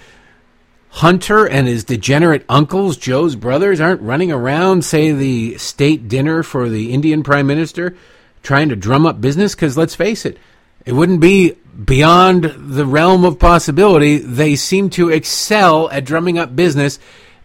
[0.89, 6.69] Hunter and his degenerate uncles, Joe's brothers, aren't running around, say, the state dinner for
[6.69, 7.97] the Indian prime minister,
[8.43, 9.55] trying to drum up business?
[9.55, 10.37] Because let's face it,
[10.85, 14.17] it wouldn't be beyond the realm of possibility.
[14.17, 16.99] They seem to excel at drumming up business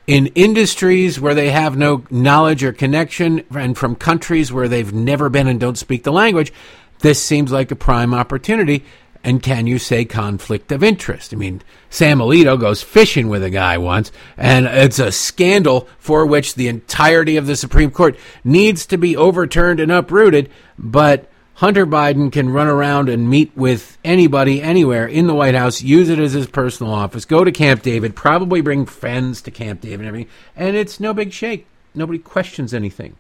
[0.07, 5.29] in industries where they have no knowledge or connection and from countries where they've never
[5.29, 6.53] been and don't speak the language,
[7.01, 8.85] this seems like a prime opportunity.
[9.23, 11.35] And can you say conflict of interest?
[11.35, 11.61] I mean,
[11.91, 16.69] Sam Alito goes fishing with a guy once, and it's a scandal for which the
[16.69, 20.49] entirety of the Supreme Court needs to be overturned and uprooted.
[20.79, 25.83] But Hunter Biden can run around and meet with anybody anywhere in the White House,
[25.83, 29.81] use it as his personal office, go to Camp David, probably bring friends to Camp
[29.81, 31.67] David and everything, and it's no big shake.
[31.97, 33.17] Nobody questions anything.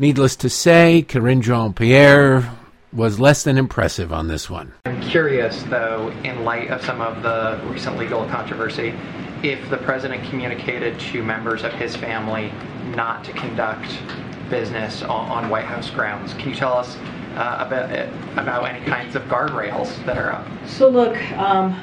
[0.00, 2.52] Needless to say, Karine Jean Pierre
[2.92, 4.72] was less than impressive on this one.
[4.86, 8.92] I'm curious, though, in light of some of the recent legal controversy,
[9.44, 12.52] if the president communicated to members of his family
[12.96, 13.96] not to conduct
[14.50, 16.34] business on, on White House grounds.
[16.34, 16.96] Can you tell us
[17.36, 17.90] uh, about
[18.38, 20.46] about any kinds of guardrails that are up?
[20.66, 21.80] So look, um,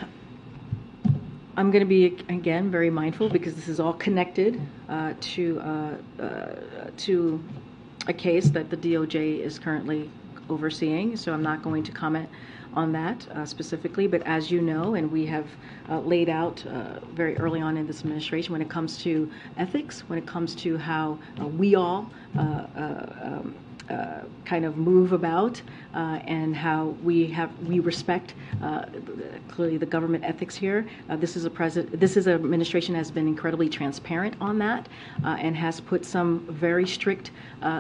[1.56, 4.60] I'm going to be again very mindful because this is all connected
[4.90, 6.56] uh, to uh, uh,
[6.98, 7.44] to
[8.08, 10.10] a case that the DOJ is currently
[10.50, 11.16] overseeing.
[11.16, 12.30] So I'm not going to comment
[12.76, 14.08] on that uh, specifically.
[14.08, 15.48] But as you know, and we have
[15.90, 20.02] uh, laid out uh, very early on in this administration, when it comes to ethics,
[20.08, 23.56] when it comes to how uh, we all uh, um,
[23.90, 25.62] uh, kind of move about
[25.94, 28.86] uh, and how we have we respect uh,
[29.50, 30.88] clearly the government ethics here.
[31.18, 32.00] this is a president.
[32.00, 34.88] This is administration has been incredibly transparent on that
[35.26, 37.32] and has put some very strict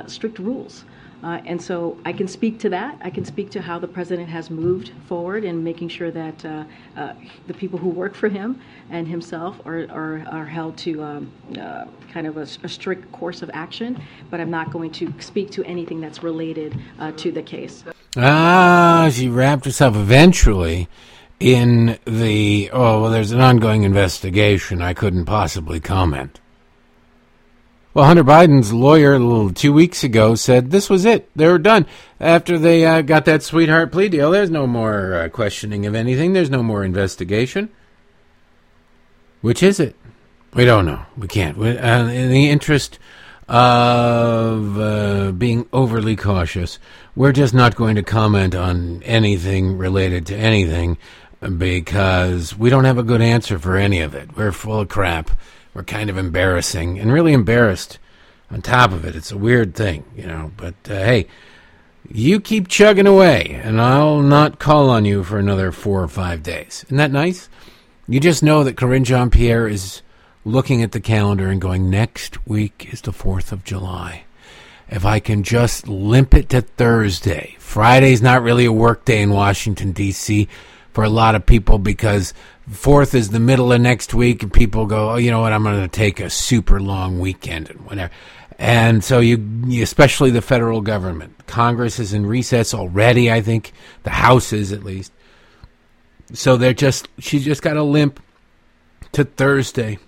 [0.07, 0.83] strict rules.
[1.23, 2.99] Uh, and so I can speak to that.
[3.01, 6.65] I can speak to how the president has moved forward in making sure that uh,
[6.97, 7.13] uh,
[7.47, 8.59] the people who work for him
[8.89, 13.41] and himself are, are, are held to um, uh, kind of a, a, strict course
[13.41, 14.01] of action.
[14.29, 17.85] But I'm not going to speak to anything that's related uh, to the case.
[18.17, 20.89] Ah, she wrapped herself eventually
[21.39, 24.81] in the, oh, well, there's an ongoing investigation.
[24.81, 26.39] I couldn't possibly comment.
[27.93, 29.19] Well, Hunter Biden's lawyer
[29.51, 31.29] two weeks ago said this was it.
[31.35, 31.85] They were done.
[32.19, 36.33] After they uh, got that sweetheart plea deal, there's no more uh, questioning of anything.
[36.33, 37.69] There's no more investigation.
[39.41, 39.95] Which is it?
[40.55, 41.05] We don't know.
[41.15, 41.55] We can't.
[41.55, 42.97] We, uh, in the interest
[43.47, 46.79] of uh, being overly cautious,
[47.15, 50.97] we're just not going to comment on anything related to anything
[51.57, 54.35] because we don't have a good answer for any of it.
[54.35, 55.29] We're full of crap
[55.73, 57.99] were kind of embarrassing and really embarrassed
[58.51, 59.15] on top of it.
[59.15, 60.51] It's a weird thing, you know.
[60.55, 61.27] But uh, hey,
[62.09, 66.43] you keep chugging away, and I'll not call on you for another four or five
[66.43, 66.83] days.
[66.87, 67.49] Isn't that nice?
[68.07, 70.01] You just know that Karine Jean Pierre is
[70.45, 74.25] looking at the calendar and going, next week is the 4th of July.
[74.89, 77.55] If I can just limp it to Thursday.
[77.59, 80.47] Friday's not really a work day in Washington, D.C.
[80.93, 82.33] for a lot of people because
[82.69, 85.51] Fourth is the middle of next week, and people go, "Oh, you know what?
[85.51, 88.13] I'm going to take a super long weekend and whatever."
[88.57, 89.37] And so you,
[89.81, 93.29] especially the federal government, Congress is in recess already.
[93.29, 93.73] I think
[94.03, 95.11] the House is at least.
[96.31, 98.21] So they're just she's just got a limp
[99.11, 99.99] to Thursday,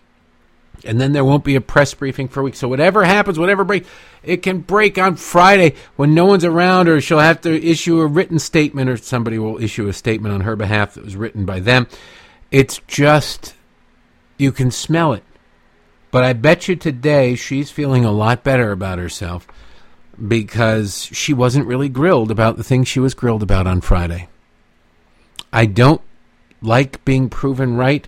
[0.83, 2.55] and then there won't be a press briefing for a week.
[2.55, 3.85] So whatever happens, whatever break,
[4.23, 8.07] it can break on Friday when no one's around, or she'll have to issue a
[8.07, 11.59] written statement, or somebody will issue a statement on her behalf that was written by
[11.59, 11.87] them
[12.55, 13.53] it's just,
[14.37, 15.23] you can smell it.
[16.09, 19.45] But I bet you today she's feeling a lot better about herself
[20.25, 24.29] because she wasn't really grilled about the things she was grilled about on Friday.
[25.51, 26.01] I don't
[26.61, 28.07] like being proven right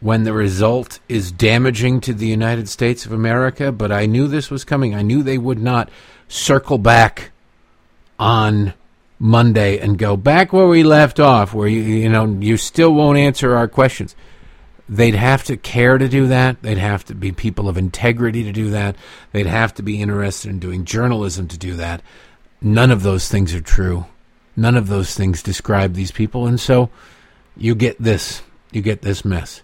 [0.00, 4.50] when the result is damaging to the United States of America, but I knew this
[4.50, 4.94] was coming.
[4.94, 5.90] I knew they would not
[6.28, 7.30] circle back
[8.18, 8.74] on
[9.18, 13.18] Monday and go back where we left off, where you you know you still won't
[13.18, 14.14] answer our questions.
[14.88, 16.60] They'd have to care to do that.
[16.62, 18.96] They'd have to be people of integrity to do that.
[19.32, 22.02] They'd have to be interested in doing journalism to do that.
[22.60, 24.04] None of those things are true.
[24.56, 26.90] None of those things describe these people, and so
[27.56, 28.42] you get this.
[28.72, 29.62] You get this mess.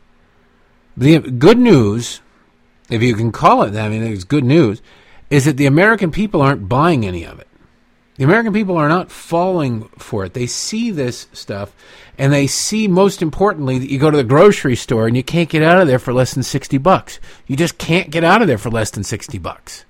[0.97, 2.21] The good news,
[2.91, 4.83] if you can call it that, I mean, it's good news,
[5.31, 7.47] is that the American people aren't buying any of it.
[8.17, 10.35] The American people are not falling for it.
[10.35, 11.73] They see this stuff,
[12.19, 15.49] and they see, most importantly, that you go to the grocery store and you can't
[15.49, 17.19] get out of there for less than 60 bucks.
[17.47, 19.87] You just can't get out of there for less than 60 bucks.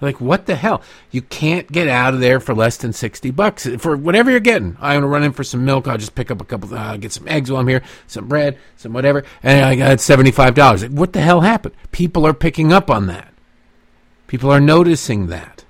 [0.00, 0.82] Like, what the hell?
[1.10, 4.76] You can't get out of there for less than 60 bucks for whatever you're getting.
[4.80, 5.86] I'm going to run in for some milk.
[5.86, 8.58] I'll just pick up a couple, uh, get some eggs while I'm here, some bread,
[8.76, 10.82] some whatever, and I got $75.
[10.82, 11.74] Like, what the hell happened?
[11.92, 13.32] People are picking up on that.
[14.26, 15.64] People are noticing that.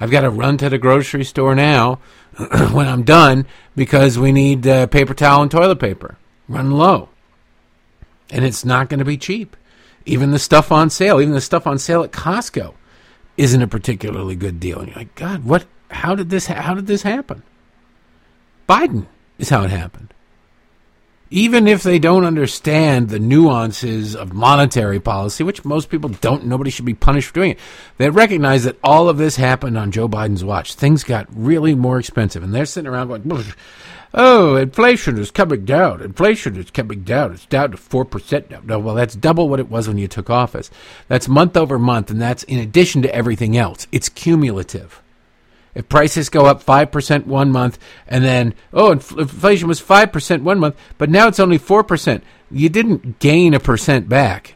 [0.00, 2.00] I've got to run to the grocery store now
[2.72, 3.46] when I'm done
[3.76, 6.16] because we need uh, paper towel and toilet paper.
[6.48, 7.10] Run low.
[8.30, 9.56] And it's not going to be cheap.
[10.04, 12.74] Even the stuff on sale, even the stuff on sale at Costco
[13.36, 14.78] isn't a particularly good deal.
[14.78, 15.66] And you're like, God, what?
[15.90, 16.46] How did this?
[16.46, 17.42] How did this happen?
[18.68, 19.06] Biden
[19.38, 20.14] is how it happened.
[21.30, 26.70] Even if they don't understand the nuances of monetary policy, which most people don't, nobody
[26.70, 27.58] should be punished for doing it.
[27.96, 30.74] They recognize that all of this happened on Joe Biden's watch.
[30.74, 33.44] Things got really more expensive, and they're sitting around going,
[34.14, 36.02] "Oh, inflation is coming down.
[36.02, 37.32] Inflation is coming down.
[37.32, 40.08] It's down to four percent now." No, well, that's double what it was when you
[40.08, 40.70] took office.
[41.08, 43.86] That's month over month, and that's in addition to everything else.
[43.92, 45.02] It's cumulative.
[45.74, 50.76] If prices go up 5% one month and then, oh, inflation was 5% one month,
[50.98, 54.54] but now it's only 4%, you didn't gain a percent back.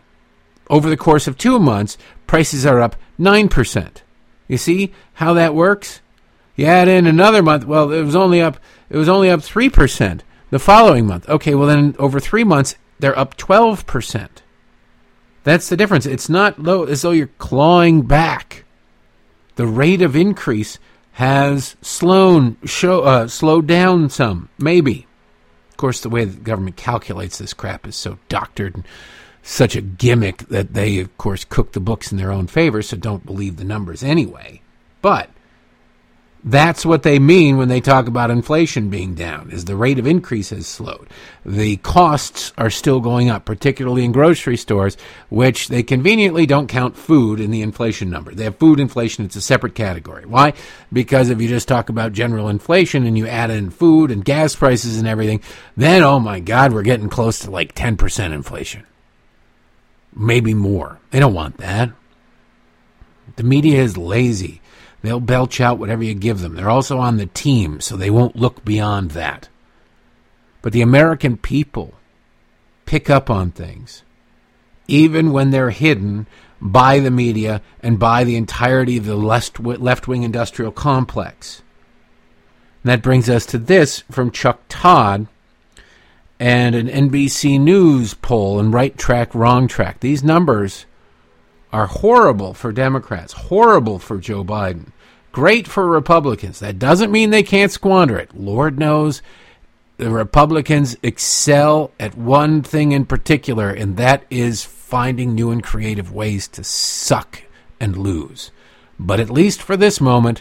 [0.68, 1.96] Over the course of two months,
[2.26, 4.02] prices are up 9%.
[4.48, 6.00] You see how that works?
[6.54, 8.58] You add in another month, well, it was only up,
[8.88, 10.20] it was only up 3%
[10.50, 11.28] the following month.
[11.28, 14.28] Okay, well then over three months, they're up 12%.
[15.44, 16.06] That's the difference.
[16.06, 18.64] It's not low as though you're clawing back.
[19.56, 20.78] The rate of increase
[21.12, 25.06] has slowed show uh, slowed down some, maybe.
[25.70, 28.88] Of course, the way the government calculates this crap is so doctored and
[29.40, 32.96] such a gimmick that they, of course, cook the books in their own favor, so
[32.96, 34.60] don't believe the numbers anyway.
[35.00, 35.30] But
[36.48, 40.06] that's what they mean when they talk about inflation being down, is the rate of
[40.06, 41.08] increase has slowed.
[41.44, 44.96] The costs are still going up, particularly in grocery stores,
[45.28, 48.32] which they conveniently don't count food in the inflation number.
[48.32, 50.24] They have food inflation, it's a separate category.
[50.24, 50.52] Why?
[50.92, 54.54] Because if you just talk about general inflation and you add in food and gas
[54.54, 55.40] prices and everything,
[55.76, 58.86] then, oh my God, we're getting close to like 10% inflation.
[60.14, 61.00] Maybe more.
[61.10, 61.90] They don't want that.
[63.34, 64.62] The media is lazy.
[65.02, 66.54] They'll belch out whatever you give them.
[66.54, 69.48] They're also on the team, so they won't look beyond that.
[70.62, 71.94] But the American people
[72.86, 74.02] pick up on things,
[74.88, 76.26] even when they're hidden
[76.60, 81.62] by the media and by the entirety of the left wing industrial complex.
[82.82, 85.26] And that brings us to this from Chuck Todd
[86.40, 90.00] and an NBC News poll and right track, wrong track.
[90.00, 90.86] These numbers
[91.76, 94.92] are horrible for Democrats, horrible for Joe Biden.
[95.30, 96.60] Great for Republicans.
[96.60, 98.34] That doesn't mean they can't squander it.
[98.34, 99.20] Lord knows
[99.98, 106.10] the Republicans excel at one thing in particular, and that is finding new and creative
[106.10, 107.42] ways to suck
[107.78, 108.50] and lose.
[108.98, 110.40] But at least for this moment,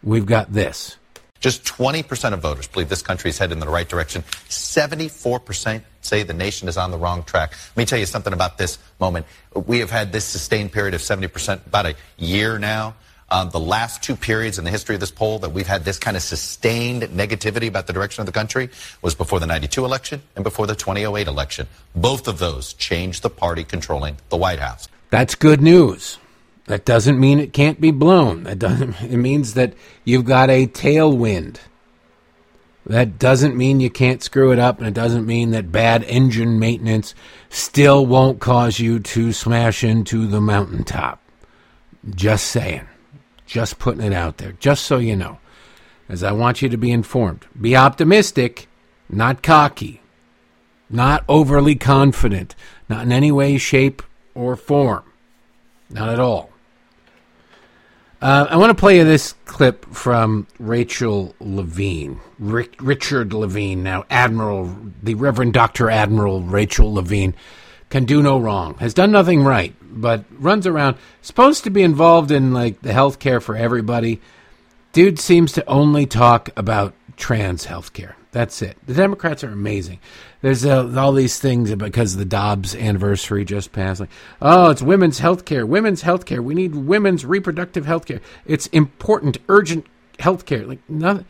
[0.00, 0.97] we've got this.
[1.40, 4.22] Just 20% of voters believe this country is headed in the right direction.
[4.48, 7.52] 74% say the nation is on the wrong track.
[7.70, 9.26] Let me tell you something about this moment.
[9.54, 12.94] We have had this sustained period of 70%, about a year now.
[13.30, 15.98] Um, the last two periods in the history of this poll that we've had this
[15.98, 18.70] kind of sustained negativity about the direction of the country
[19.02, 21.68] was before the 92 election and before the 2008 election.
[21.94, 24.88] Both of those changed the party controlling the White House.
[25.10, 26.18] That's good news.
[26.68, 28.44] That doesn't mean it can't be blown.
[28.44, 29.72] That doesn't it means that
[30.04, 31.56] you've got a tailwind.
[32.84, 36.58] That doesn't mean you can't screw it up and it doesn't mean that bad engine
[36.58, 37.14] maintenance
[37.48, 41.20] still won't cause you to smash into the mountaintop.
[42.08, 42.86] Just saying.
[43.46, 45.38] Just putting it out there, just so you know,
[46.06, 47.46] as I want you to be informed.
[47.58, 48.68] Be optimistic,
[49.08, 50.02] not cocky,
[50.90, 52.54] not overly confident,
[52.90, 54.02] not in any way, shape,
[54.34, 55.02] or form.
[55.88, 56.50] Not at all.
[58.20, 64.06] Uh, I want to play you this clip from Rachel Levine, Rick, Richard Levine, now
[64.10, 65.88] Admiral, the Reverend Dr.
[65.88, 67.34] Admiral Rachel Levine
[67.90, 72.32] can do no wrong, has done nothing right, but runs around, supposed to be involved
[72.32, 74.20] in like the health care for everybody.
[74.92, 78.16] Dude seems to only talk about trans health care.
[78.32, 78.76] That's it.
[78.84, 80.00] The Democrats are amazing.
[80.40, 84.00] There's uh, all these things because the Dobbs anniversary just passed.
[84.00, 84.10] Like,
[84.40, 85.66] oh, it's women's health care.
[85.66, 86.40] Women's health care.
[86.40, 88.20] We need women's reproductive health care.
[88.46, 89.86] It's important, urgent
[90.20, 90.64] health care.
[90.64, 91.26] Like, nothing.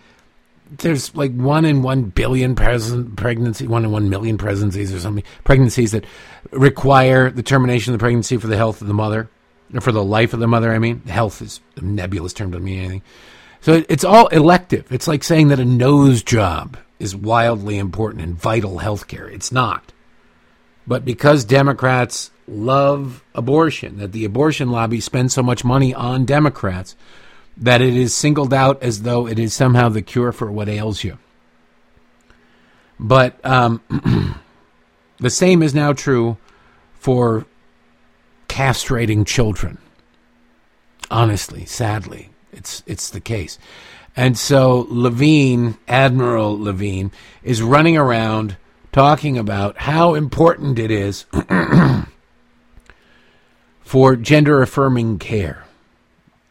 [0.71, 5.93] there's like one in one billion pregnancy, one in one million pregnancies or something, pregnancies
[5.93, 6.05] that
[6.51, 9.31] require the termination of the pregnancy for the health of the mother,
[9.73, 10.71] or for the life of the mother.
[10.73, 13.03] I mean, health is a nebulous term, doesn't mean anything.
[13.63, 14.93] So it, it's all elective.
[14.93, 19.29] It's like saying that a nose job is wildly important in vital health care.
[19.29, 19.93] It's not.
[20.87, 26.97] But because Democrats love abortion, that the abortion lobby spends so much money on Democrats,
[27.57, 31.05] that it is singled out as though it is somehow the cure for what ails
[31.05, 31.19] you.
[32.99, 33.83] But um,
[35.19, 36.37] the same is now true
[36.95, 37.47] for
[38.49, 39.79] castrating children.
[41.11, 43.59] Honestly, sadly, it's it's the case.
[44.19, 47.13] And so Levine, Admiral Levine,
[47.45, 48.57] is running around
[48.91, 51.25] talking about how important it is
[53.81, 55.67] for gender affirming care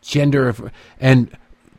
[0.01, 0.55] gender
[1.01, 1.29] and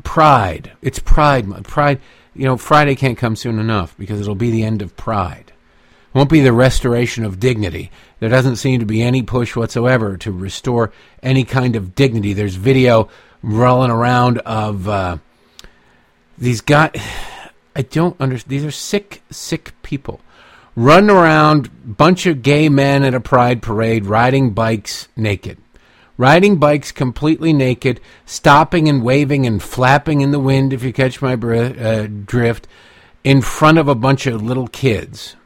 [0.05, 0.73] pride.
[0.83, 2.01] It's Pride Pride.
[2.35, 5.47] You know, Friday can't come soon enough because it'll be the end of Pride.
[5.49, 7.91] It won't be the restoration of dignity.
[8.21, 12.35] There doesn't seem to be any push whatsoever to restore any kind of dignity.
[12.35, 13.09] There's video
[13.43, 15.17] rolling around of uh,
[16.39, 16.93] these guys.
[17.77, 18.51] I don't understand.
[18.51, 20.21] These are sick, sick people.
[20.75, 25.59] Run around, bunch of gay men at a pride parade riding bikes naked
[26.19, 31.23] riding bikes completely naked, stopping and waving and flapping in the wind, if you catch
[31.23, 32.67] my uh, drift,
[33.25, 35.37] in front of a bunch of little kids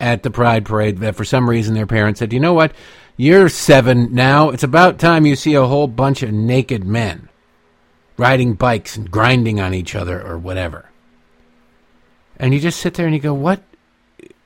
[0.00, 2.72] at the Pride Parade that for some reason their parents said, you know what?
[3.16, 4.50] You're seven now.
[4.50, 7.28] It's about time you see a whole bunch of naked men
[8.16, 10.90] riding bikes and grinding on each other or whatever.
[12.38, 13.62] And you just sit there and you go, what?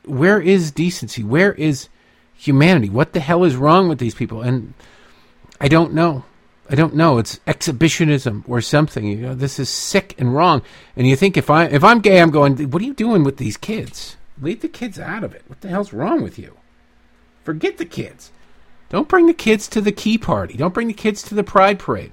[0.04, 1.22] Where is decency?
[1.22, 1.88] Where is
[2.34, 2.88] humanity?
[2.88, 4.42] What the hell is wrong with these people?
[4.42, 4.74] And
[5.60, 6.24] I don't know.
[6.70, 7.18] I don't know.
[7.18, 9.06] It's exhibitionism or something.
[9.06, 10.62] You know, this is sick and wrong.
[10.96, 12.70] And you think if I if I'm gay, I'm going.
[12.70, 14.16] What are you doing with these kids?
[14.40, 15.42] Leave the kids out of it.
[15.46, 16.56] What the hell's wrong with you?
[17.42, 18.30] Forget the kids.
[18.90, 20.56] Don't bring the kids to the key party.
[20.56, 22.12] Don't bring the kids to the pride parade.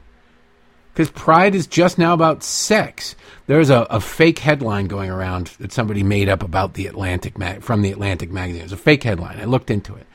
[0.95, 3.15] Because pride is just now about sex.
[3.45, 7.61] There's a, a fake headline going around that somebody made up about the Atlantic mag-
[7.61, 8.61] from the Atlantic magazine.
[8.61, 9.39] It was a fake headline.
[9.39, 10.07] I looked into it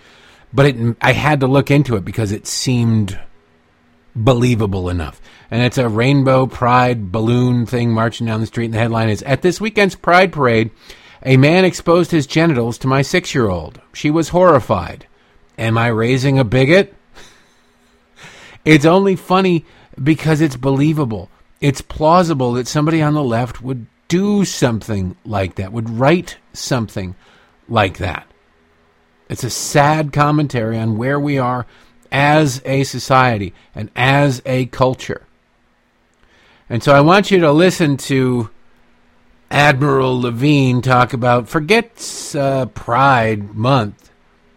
[0.52, 3.18] but it, I had to look into it because it seemed
[4.14, 5.20] believable enough.
[5.50, 9.22] And it's a rainbow pride balloon thing marching down the street, and the headline is
[9.22, 10.70] At this weekend's Pride Parade,
[11.22, 13.80] a man exposed his genitals to my six year old.
[13.92, 15.06] She was horrified.
[15.58, 16.94] Am I raising a bigot?
[18.64, 19.64] it's only funny
[20.02, 21.30] because it's believable.
[21.60, 27.14] It's plausible that somebody on the left would do something like that, would write something
[27.68, 28.26] like that.
[29.28, 31.66] It's a sad commentary on where we are
[32.10, 35.26] as a society and as a culture.
[36.68, 38.50] And so I want you to listen to
[39.50, 44.10] Admiral Levine talk about forget uh, Pride Month.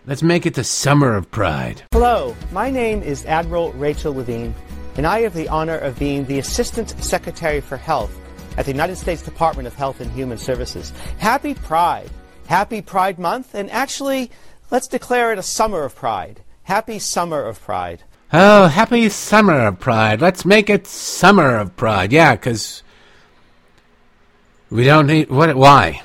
[0.06, 1.84] Let's make it the summer of pride.
[1.94, 4.54] Hello, my name is Admiral Rachel Levine,
[4.96, 8.20] and I have the honor of being the Assistant Secretary for Health
[8.58, 10.92] at the United States Department of Health and Human Services.
[11.18, 12.10] Happy Pride!
[12.48, 14.30] Happy Pride Month, and actually,
[14.74, 16.42] Let's declare it a summer of pride.
[16.64, 18.02] Happy summer of pride.
[18.34, 20.20] Oh, happy summer of pride.
[20.20, 22.12] Let's make it summer of pride.
[22.12, 22.82] Yeah, because
[24.72, 25.56] we don't need what?
[25.56, 26.02] Why?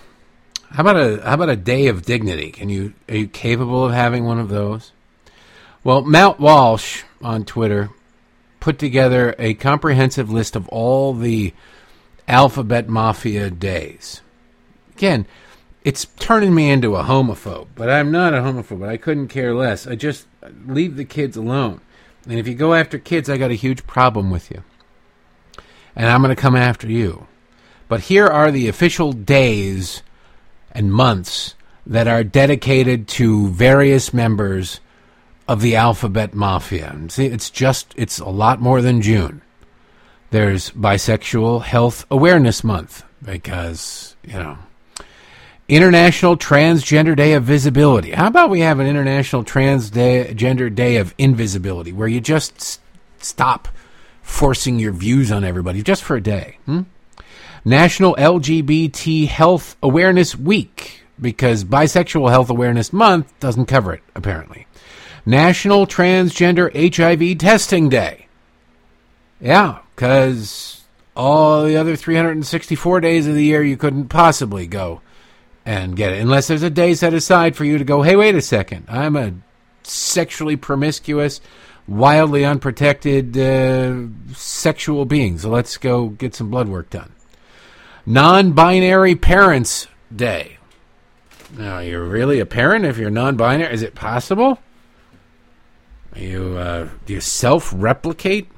[0.68, 2.51] How about a how about a day of dignity?
[2.51, 4.93] Can you are you capable of having one of those?
[5.82, 7.89] Well, Matt Walsh on Twitter
[8.61, 11.54] put together a comprehensive list of all the
[12.26, 14.20] alphabet mafia days.
[14.96, 15.26] Again,
[15.84, 18.86] it's turning me into a homophobe, but I'm not a homophobe.
[18.86, 19.86] I couldn't care less.
[19.86, 20.26] I just
[20.66, 21.80] leave the kids alone.
[22.28, 24.62] And if you go after kids, I got a huge problem with you.
[25.96, 27.26] And I'm going to come after you.
[27.88, 30.02] But here are the official days
[30.72, 31.54] and months
[31.86, 34.80] that are dedicated to various members
[35.49, 36.90] of the alphabet mafia.
[36.92, 39.42] And see, it's just, it's a lot more than June.
[40.30, 44.59] There's Bisexual Health Awareness Month because, you know,
[45.68, 48.11] International Transgender Day of Visibility.
[48.11, 52.78] How about we have an International Transgender Day of Invisibility where you just s-
[53.18, 53.68] stop
[54.22, 56.59] forcing your views on everybody just for a day?
[56.66, 56.82] Hmm?
[57.64, 64.66] National LGBT Health Awareness Week because Bisexual Health Awareness Month doesn't cover it, apparently.
[65.26, 68.26] National Transgender HIV Testing Day.
[69.40, 70.84] Yeah, because
[71.16, 75.00] all the other 364 days of the year you couldn't possibly go
[75.64, 76.20] and get it.
[76.20, 79.16] Unless there's a day set aside for you to go, hey, wait a second, I'm
[79.16, 79.34] a
[79.82, 81.40] sexually promiscuous,
[81.86, 87.12] wildly unprotected uh, sexual being, so let's go get some blood work done.
[88.06, 90.58] Non binary Parents Day.
[91.56, 93.72] Now, you're really a parent if you're non binary?
[93.72, 94.58] Is it possible?
[96.18, 98.50] You uh, do you self replicate?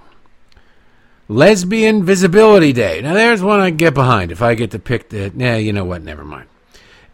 [1.28, 3.00] Lesbian Visibility Day.
[3.00, 5.30] Now, there's one I get behind if I get to pick the.
[5.34, 6.02] Nah, you know what?
[6.02, 6.48] Never mind.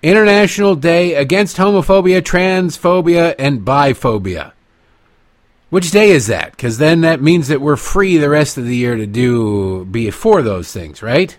[0.02, 4.52] International Day Against Homophobia, Transphobia, and Biphobia.
[5.68, 6.52] Which day is that?
[6.52, 10.10] Because then that means that we're free the rest of the year to do be
[10.10, 11.36] for those things, right?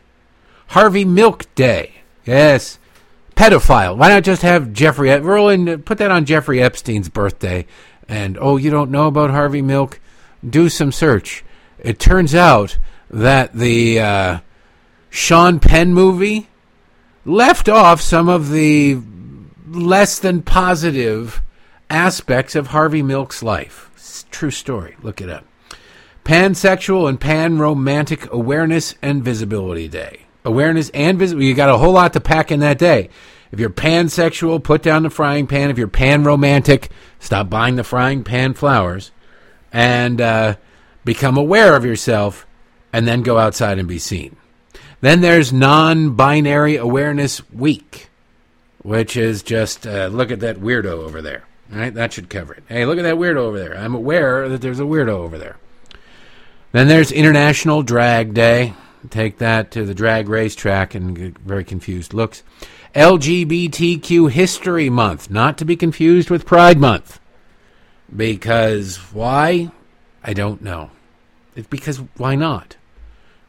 [0.67, 2.01] Harvey Milk Day.
[2.25, 2.77] Yes.
[3.35, 3.95] Pedophile.
[3.95, 7.65] Why not just have Jeffrey roll in, put that on Jeffrey Epstein's birthday?
[8.07, 9.99] And oh, you don't know about Harvey Milk?
[10.47, 11.43] Do some search.
[11.79, 12.77] It turns out
[13.09, 14.39] that the uh,
[15.09, 16.47] Sean Penn movie
[17.25, 18.99] left off some of the
[19.67, 21.41] less than positive
[21.89, 24.25] aspects of Harvey Milk's life.
[24.31, 24.95] True story.
[25.01, 25.45] Look it up.
[26.23, 30.21] Pansexual and Pan Romantic Awareness and Visibility Day.
[30.43, 31.47] Awareness and visibility.
[31.47, 33.09] You got a whole lot to pack in that day.
[33.51, 35.69] If you're pansexual, put down the frying pan.
[35.69, 36.89] If you're pan romantic,
[37.19, 39.11] stop buying the frying pan flowers
[39.71, 40.55] and uh,
[41.05, 42.45] become aware of yourself
[42.91, 44.35] and then go outside and be seen.
[45.01, 48.09] Then there's non binary awareness week,
[48.81, 51.43] which is just uh, look at that weirdo over there.
[51.69, 52.63] Right, that should cover it.
[52.67, 53.77] Hey, look at that weirdo over there.
[53.77, 55.57] I'm aware that there's a weirdo over there.
[56.71, 58.73] Then there's International Drag Day.
[59.09, 62.43] Take that to the drag race track and get very confused looks.
[62.97, 67.19] LGBTQ History Month, not to be confused with Pride Month.
[68.15, 69.69] Because why?
[70.23, 70.89] I don't know.
[71.55, 72.75] It's because why not?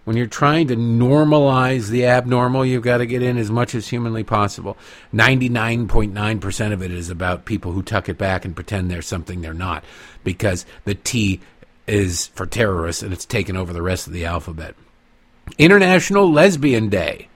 [0.05, 3.89] When you're trying to normalize the abnormal, you've got to get in as much as
[3.89, 4.77] humanly possible.
[5.15, 9.55] 99.9% of it is about people who tuck it back and pretend they're something they're
[9.55, 9.83] not
[10.25, 11.41] because the T
[11.87, 14.75] is for terrorists and it's taken over the rest of the alphabet.
[15.57, 17.29] International Lesbian Day.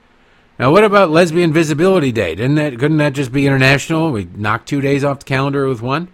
[0.59, 2.35] Now, what about Lesbian Visibility Day?
[2.35, 4.11] Didn't that couldn't that just be international?
[4.11, 6.09] We knocked two days off the calendar with one.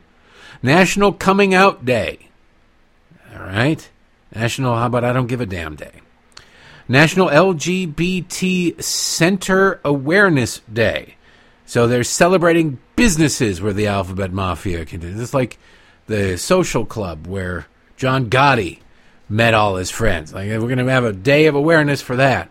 [0.63, 2.29] National Coming Out Day.
[3.33, 3.89] All right.
[4.33, 6.01] National How about I don't give a damn day.
[6.87, 11.15] National LGBT Center Awareness Day.
[11.65, 15.21] So they're celebrating businesses where the Alphabet Mafia can do.
[15.21, 15.59] It's like
[16.07, 18.79] the social club where John Gotti
[19.29, 20.33] met all his friends.
[20.33, 22.49] Like we're going to have a day of awareness for that.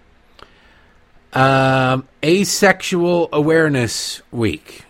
[1.39, 4.84] Um, Asexual Awareness Week.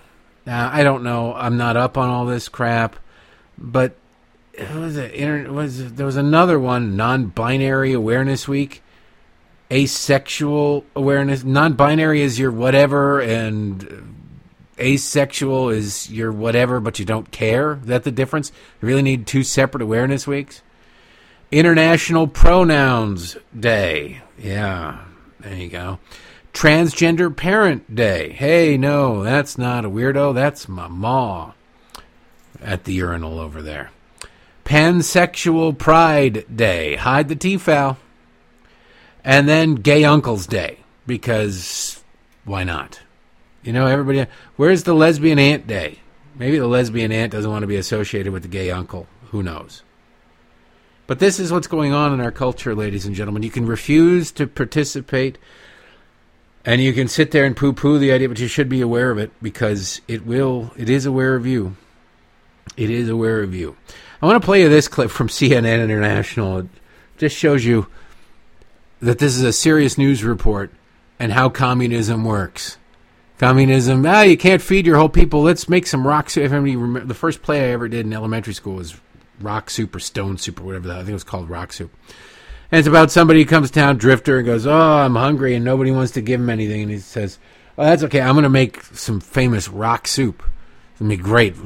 [0.46, 1.34] Now I don't know.
[1.34, 2.96] I'm not up on all this crap,
[3.59, 3.96] but
[4.74, 5.51] was it?
[5.51, 6.96] Was there was another one?
[6.96, 8.82] Non-binary Awareness Week
[9.70, 11.44] asexual awareness.
[11.44, 14.14] Non binary is your whatever, and
[14.78, 17.74] asexual is your whatever, but you don't care.
[17.74, 18.53] Is that the difference?
[18.80, 20.62] You really need two separate awareness weeks?
[21.51, 24.22] International Pronouns Day.
[24.38, 25.05] Yeah,
[25.40, 25.99] there you go.
[26.59, 28.32] Transgender Parent Day.
[28.32, 30.34] Hey, no, that's not a weirdo.
[30.34, 31.52] That's my ma
[32.61, 33.92] at the urinal over there.
[34.64, 36.96] Pansexual Pride Day.
[36.96, 37.96] Hide the T-foul.
[39.22, 42.02] And then Gay Uncle's Day, because
[42.44, 43.02] why not?
[43.62, 44.28] You know, everybody.
[44.56, 46.00] Where's the lesbian aunt day?
[46.34, 49.06] Maybe the lesbian aunt doesn't want to be associated with the gay uncle.
[49.30, 49.84] Who knows?
[51.06, 53.44] But this is what's going on in our culture, ladies and gentlemen.
[53.44, 55.38] You can refuse to participate,
[56.64, 59.18] and you can sit there and poo-poo the idea, but you should be aware of
[59.18, 60.72] it because it will.
[60.76, 61.76] It is aware of you.
[62.76, 63.76] It is aware of you.
[64.20, 66.59] I want to play you this clip from CNN International.
[66.59, 66.68] It
[67.16, 67.86] just shows you
[69.00, 70.72] that this is a serious news report
[71.18, 72.78] and how communism works.
[73.38, 75.42] Communism, ah, you can't feed your whole people.
[75.42, 76.44] Let's make some rock soup.
[76.44, 79.00] If anybody remember, the first play I ever did in elementary school was
[79.40, 80.88] rock soup or stone soup or whatever.
[80.88, 81.94] That, I think it was called rock soup.
[82.70, 85.90] And it's about somebody who comes down, drifter, and goes, "Oh, I'm hungry," and nobody
[85.90, 86.82] wants to give him anything.
[86.82, 87.38] And he says,
[87.78, 88.20] "Oh, that's okay.
[88.20, 90.42] I'm going to make some famous rock soup.
[90.92, 91.56] It's going to be great.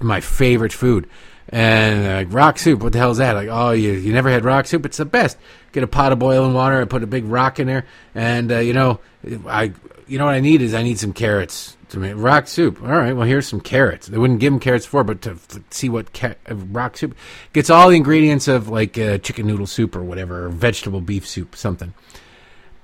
[0.00, 1.08] My favorite food."
[1.48, 3.34] And like rock soup, what the hell is that?
[3.34, 4.84] Like, oh, you you never had rock soup?
[4.84, 5.36] It's the best.
[5.72, 6.80] Get a pot of boiling water.
[6.80, 9.00] I put a big rock in there, and uh, you know,
[9.46, 9.72] I
[10.08, 12.82] you know what I need is I need some carrots to make rock soup.
[12.82, 14.06] All right, well here's some carrots.
[14.06, 17.16] They wouldn't give them carrots for, but to, to see what ca- uh, rock soup
[17.52, 21.26] gets all the ingredients of like uh, chicken noodle soup or whatever, or vegetable beef
[21.26, 21.94] soup, something.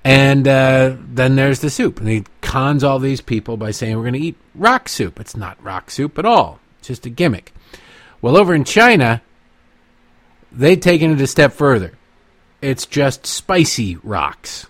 [0.03, 4.03] And uh, then there's the soup, and he cons all these people by saying we're
[4.03, 5.19] going to eat rock soup.
[5.19, 6.59] It's not rock soup at all.
[6.79, 7.53] It's just a gimmick.
[8.21, 9.21] Well, over in China,
[10.51, 11.93] they've taken it a step further.
[12.61, 14.67] It's just spicy rocks.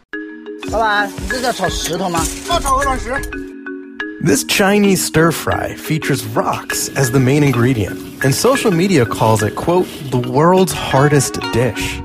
[4.23, 9.57] This Chinese stir fry features rocks as the main ingredient, and social media calls it,
[9.57, 11.99] quote, the world's hardest dish.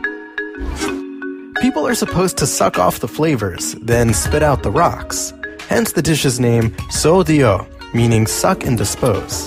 [1.61, 5.33] people are supposed to suck off the flavors, then spit out the rocks.
[5.69, 7.65] Hence the dish's name, suodiu,
[7.95, 9.47] meaning suck and dispose.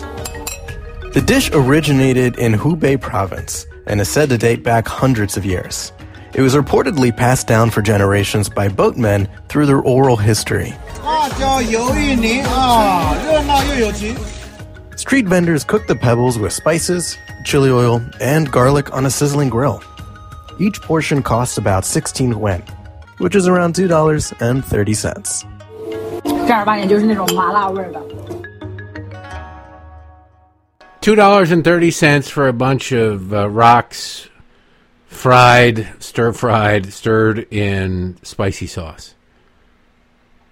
[1.13, 5.91] The dish originated in Hubei province and is said to date back hundreds of years.
[6.34, 10.74] It was reportedly passed down for generations by boatmen through their oral history.
[14.96, 19.82] Street vendors cook the pebbles with spices, chili oil, and garlic on a sizzling grill.
[20.59, 22.62] Each portion costs about 16 yuan,
[23.18, 25.46] which is around $2.30.
[26.46, 28.00] 正儿八经就是那种麻辣味儿的。
[31.00, 34.28] Two dollars and thirty cents for a bunch of uh, rocks,
[35.09, 39.14] fried, stir fried, stirred in spicy sauce.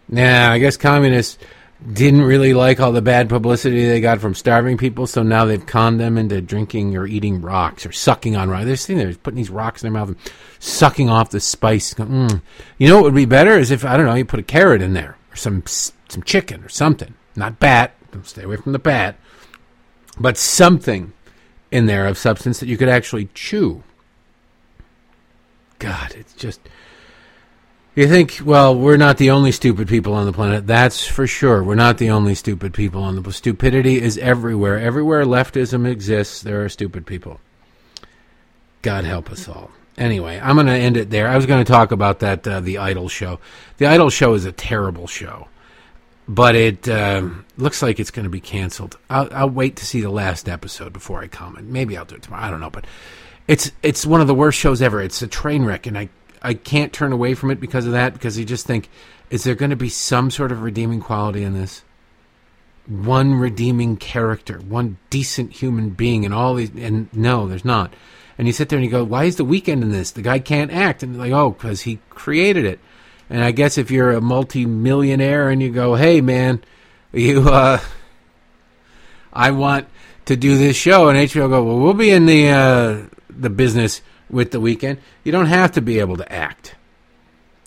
[0.10, 1.38] Now, I guess communists
[1.94, 5.66] didn't really like all the bad publicity they got from starving people, so now they've
[5.66, 8.66] conned them into drinking or eating rocks or sucking on rocks.
[8.66, 10.18] They're sitting there putting these rocks in their mouth and
[10.60, 11.94] sucking off the spice.
[11.94, 12.42] Mm.
[12.78, 14.82] You know what would be better is if I don't know you put a carrot
[14.82, 17.14] in there or some some chicken or something.
[17.36, 17.94] Not bat.
[18.12, 19.16] Don't stay away from the bat
[20.20, 21.14] but something
[21.72, 23.84] in there of substance that you could actually chew.
[25.80, 26.60] God, it's just.
[28.00, 30.66] You think, well, we're not the only stupid people on the planet.
[30.66, 31.62] That's for sure.
[31.62, 34.80] We're not the only stupid people on the Stupidity is everywhere.
[34.80, 37.42] Everywhere leftism exists, there are stupid people.
[38.84, 39.72] God help us all.
[39.98, 41.28] Anyway, I'm going to end it there.
[41.28, 43.42] I was going to talk about that, uh, the Idol show.
[43.80, 45.50] The Idol show is a terrible show
[46.26, 47.28] but it uh,
[47.58, 48.98] looks like it's going to be canceled.
[49.10, 51.68] I'll, I'll, wait to see the last episode before I comment.
[51.68, 52.44] Maybe I'll do it tomorrow.
[52.44, 52.86] I don't know, but
[53.48, 55.02] it's it's one of the worst shows ever.
[55.02, 56.10] It's a train wreck, and I
[56.42, 58.14] I can't turn away from it because of that.
[58.14, 58.90] Because you just think,
[59.30, 61.84] is there going to be some sort of redeeming quality in this?
[62.88, 67.94] One redeeming character, one decent human being, and all these, and no, there's not.
[68.38, 70.12] And you sit there and you go, why is the Weeknd in this?
[70.12, 72.80] The guy can't act, and like, oh, because he created it.
[73.30, 76.64] And I guess if you're a multi-millionaire and you go, "Hey, man,
[77.14, 77.80] you, uh,
[79.32, 79.88] I want
[80.26, 82.98] to do this show," and HBO go, "Well, we'll be in the uh,
[83.30, 86.76] the business with the Weeknd." You don't have to be able to act.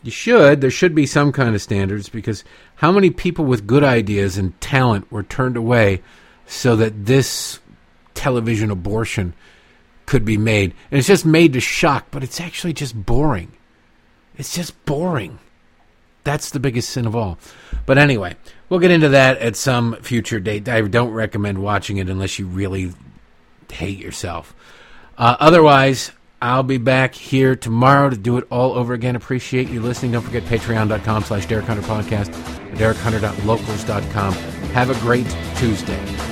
[0.03, 0.61] You should.
[0.61, 2.45] There should be some kind of standards because
[2.77, 6.03] how many people with good ideas and talent were turned away
[6.47, 7.61] so that this
[8.15, 9.35] television abortion
[10.07, 10.75] could be made?
[10.91, 13.53] And it's just made to shock, but it's actually just boring.
[14.37, 15.39] It's just boring.
[16.25, 17.39] That's the biggest sin of all.
[17.87, 18.37] But anyway,
[18.69, 20.69] we'll get into that at some future date.
[20.69, 22.93] I don't recommend watching it unless you really
[23.71, 24.55] hate yourself.
[25.17, 26.11] Uh, otherwise,
[26.43, 29.15] I'll be back here tomorrow to do it all over again.
[29.15, 30.11] Appreciate you listening.
[30.11, 32.35] Don't forget patreon.com slash Derek Hunter Podcast,
[32.75, 34.33] DerekHunter.locals.com.
[34.73, 36.32] Have a great Tuesday.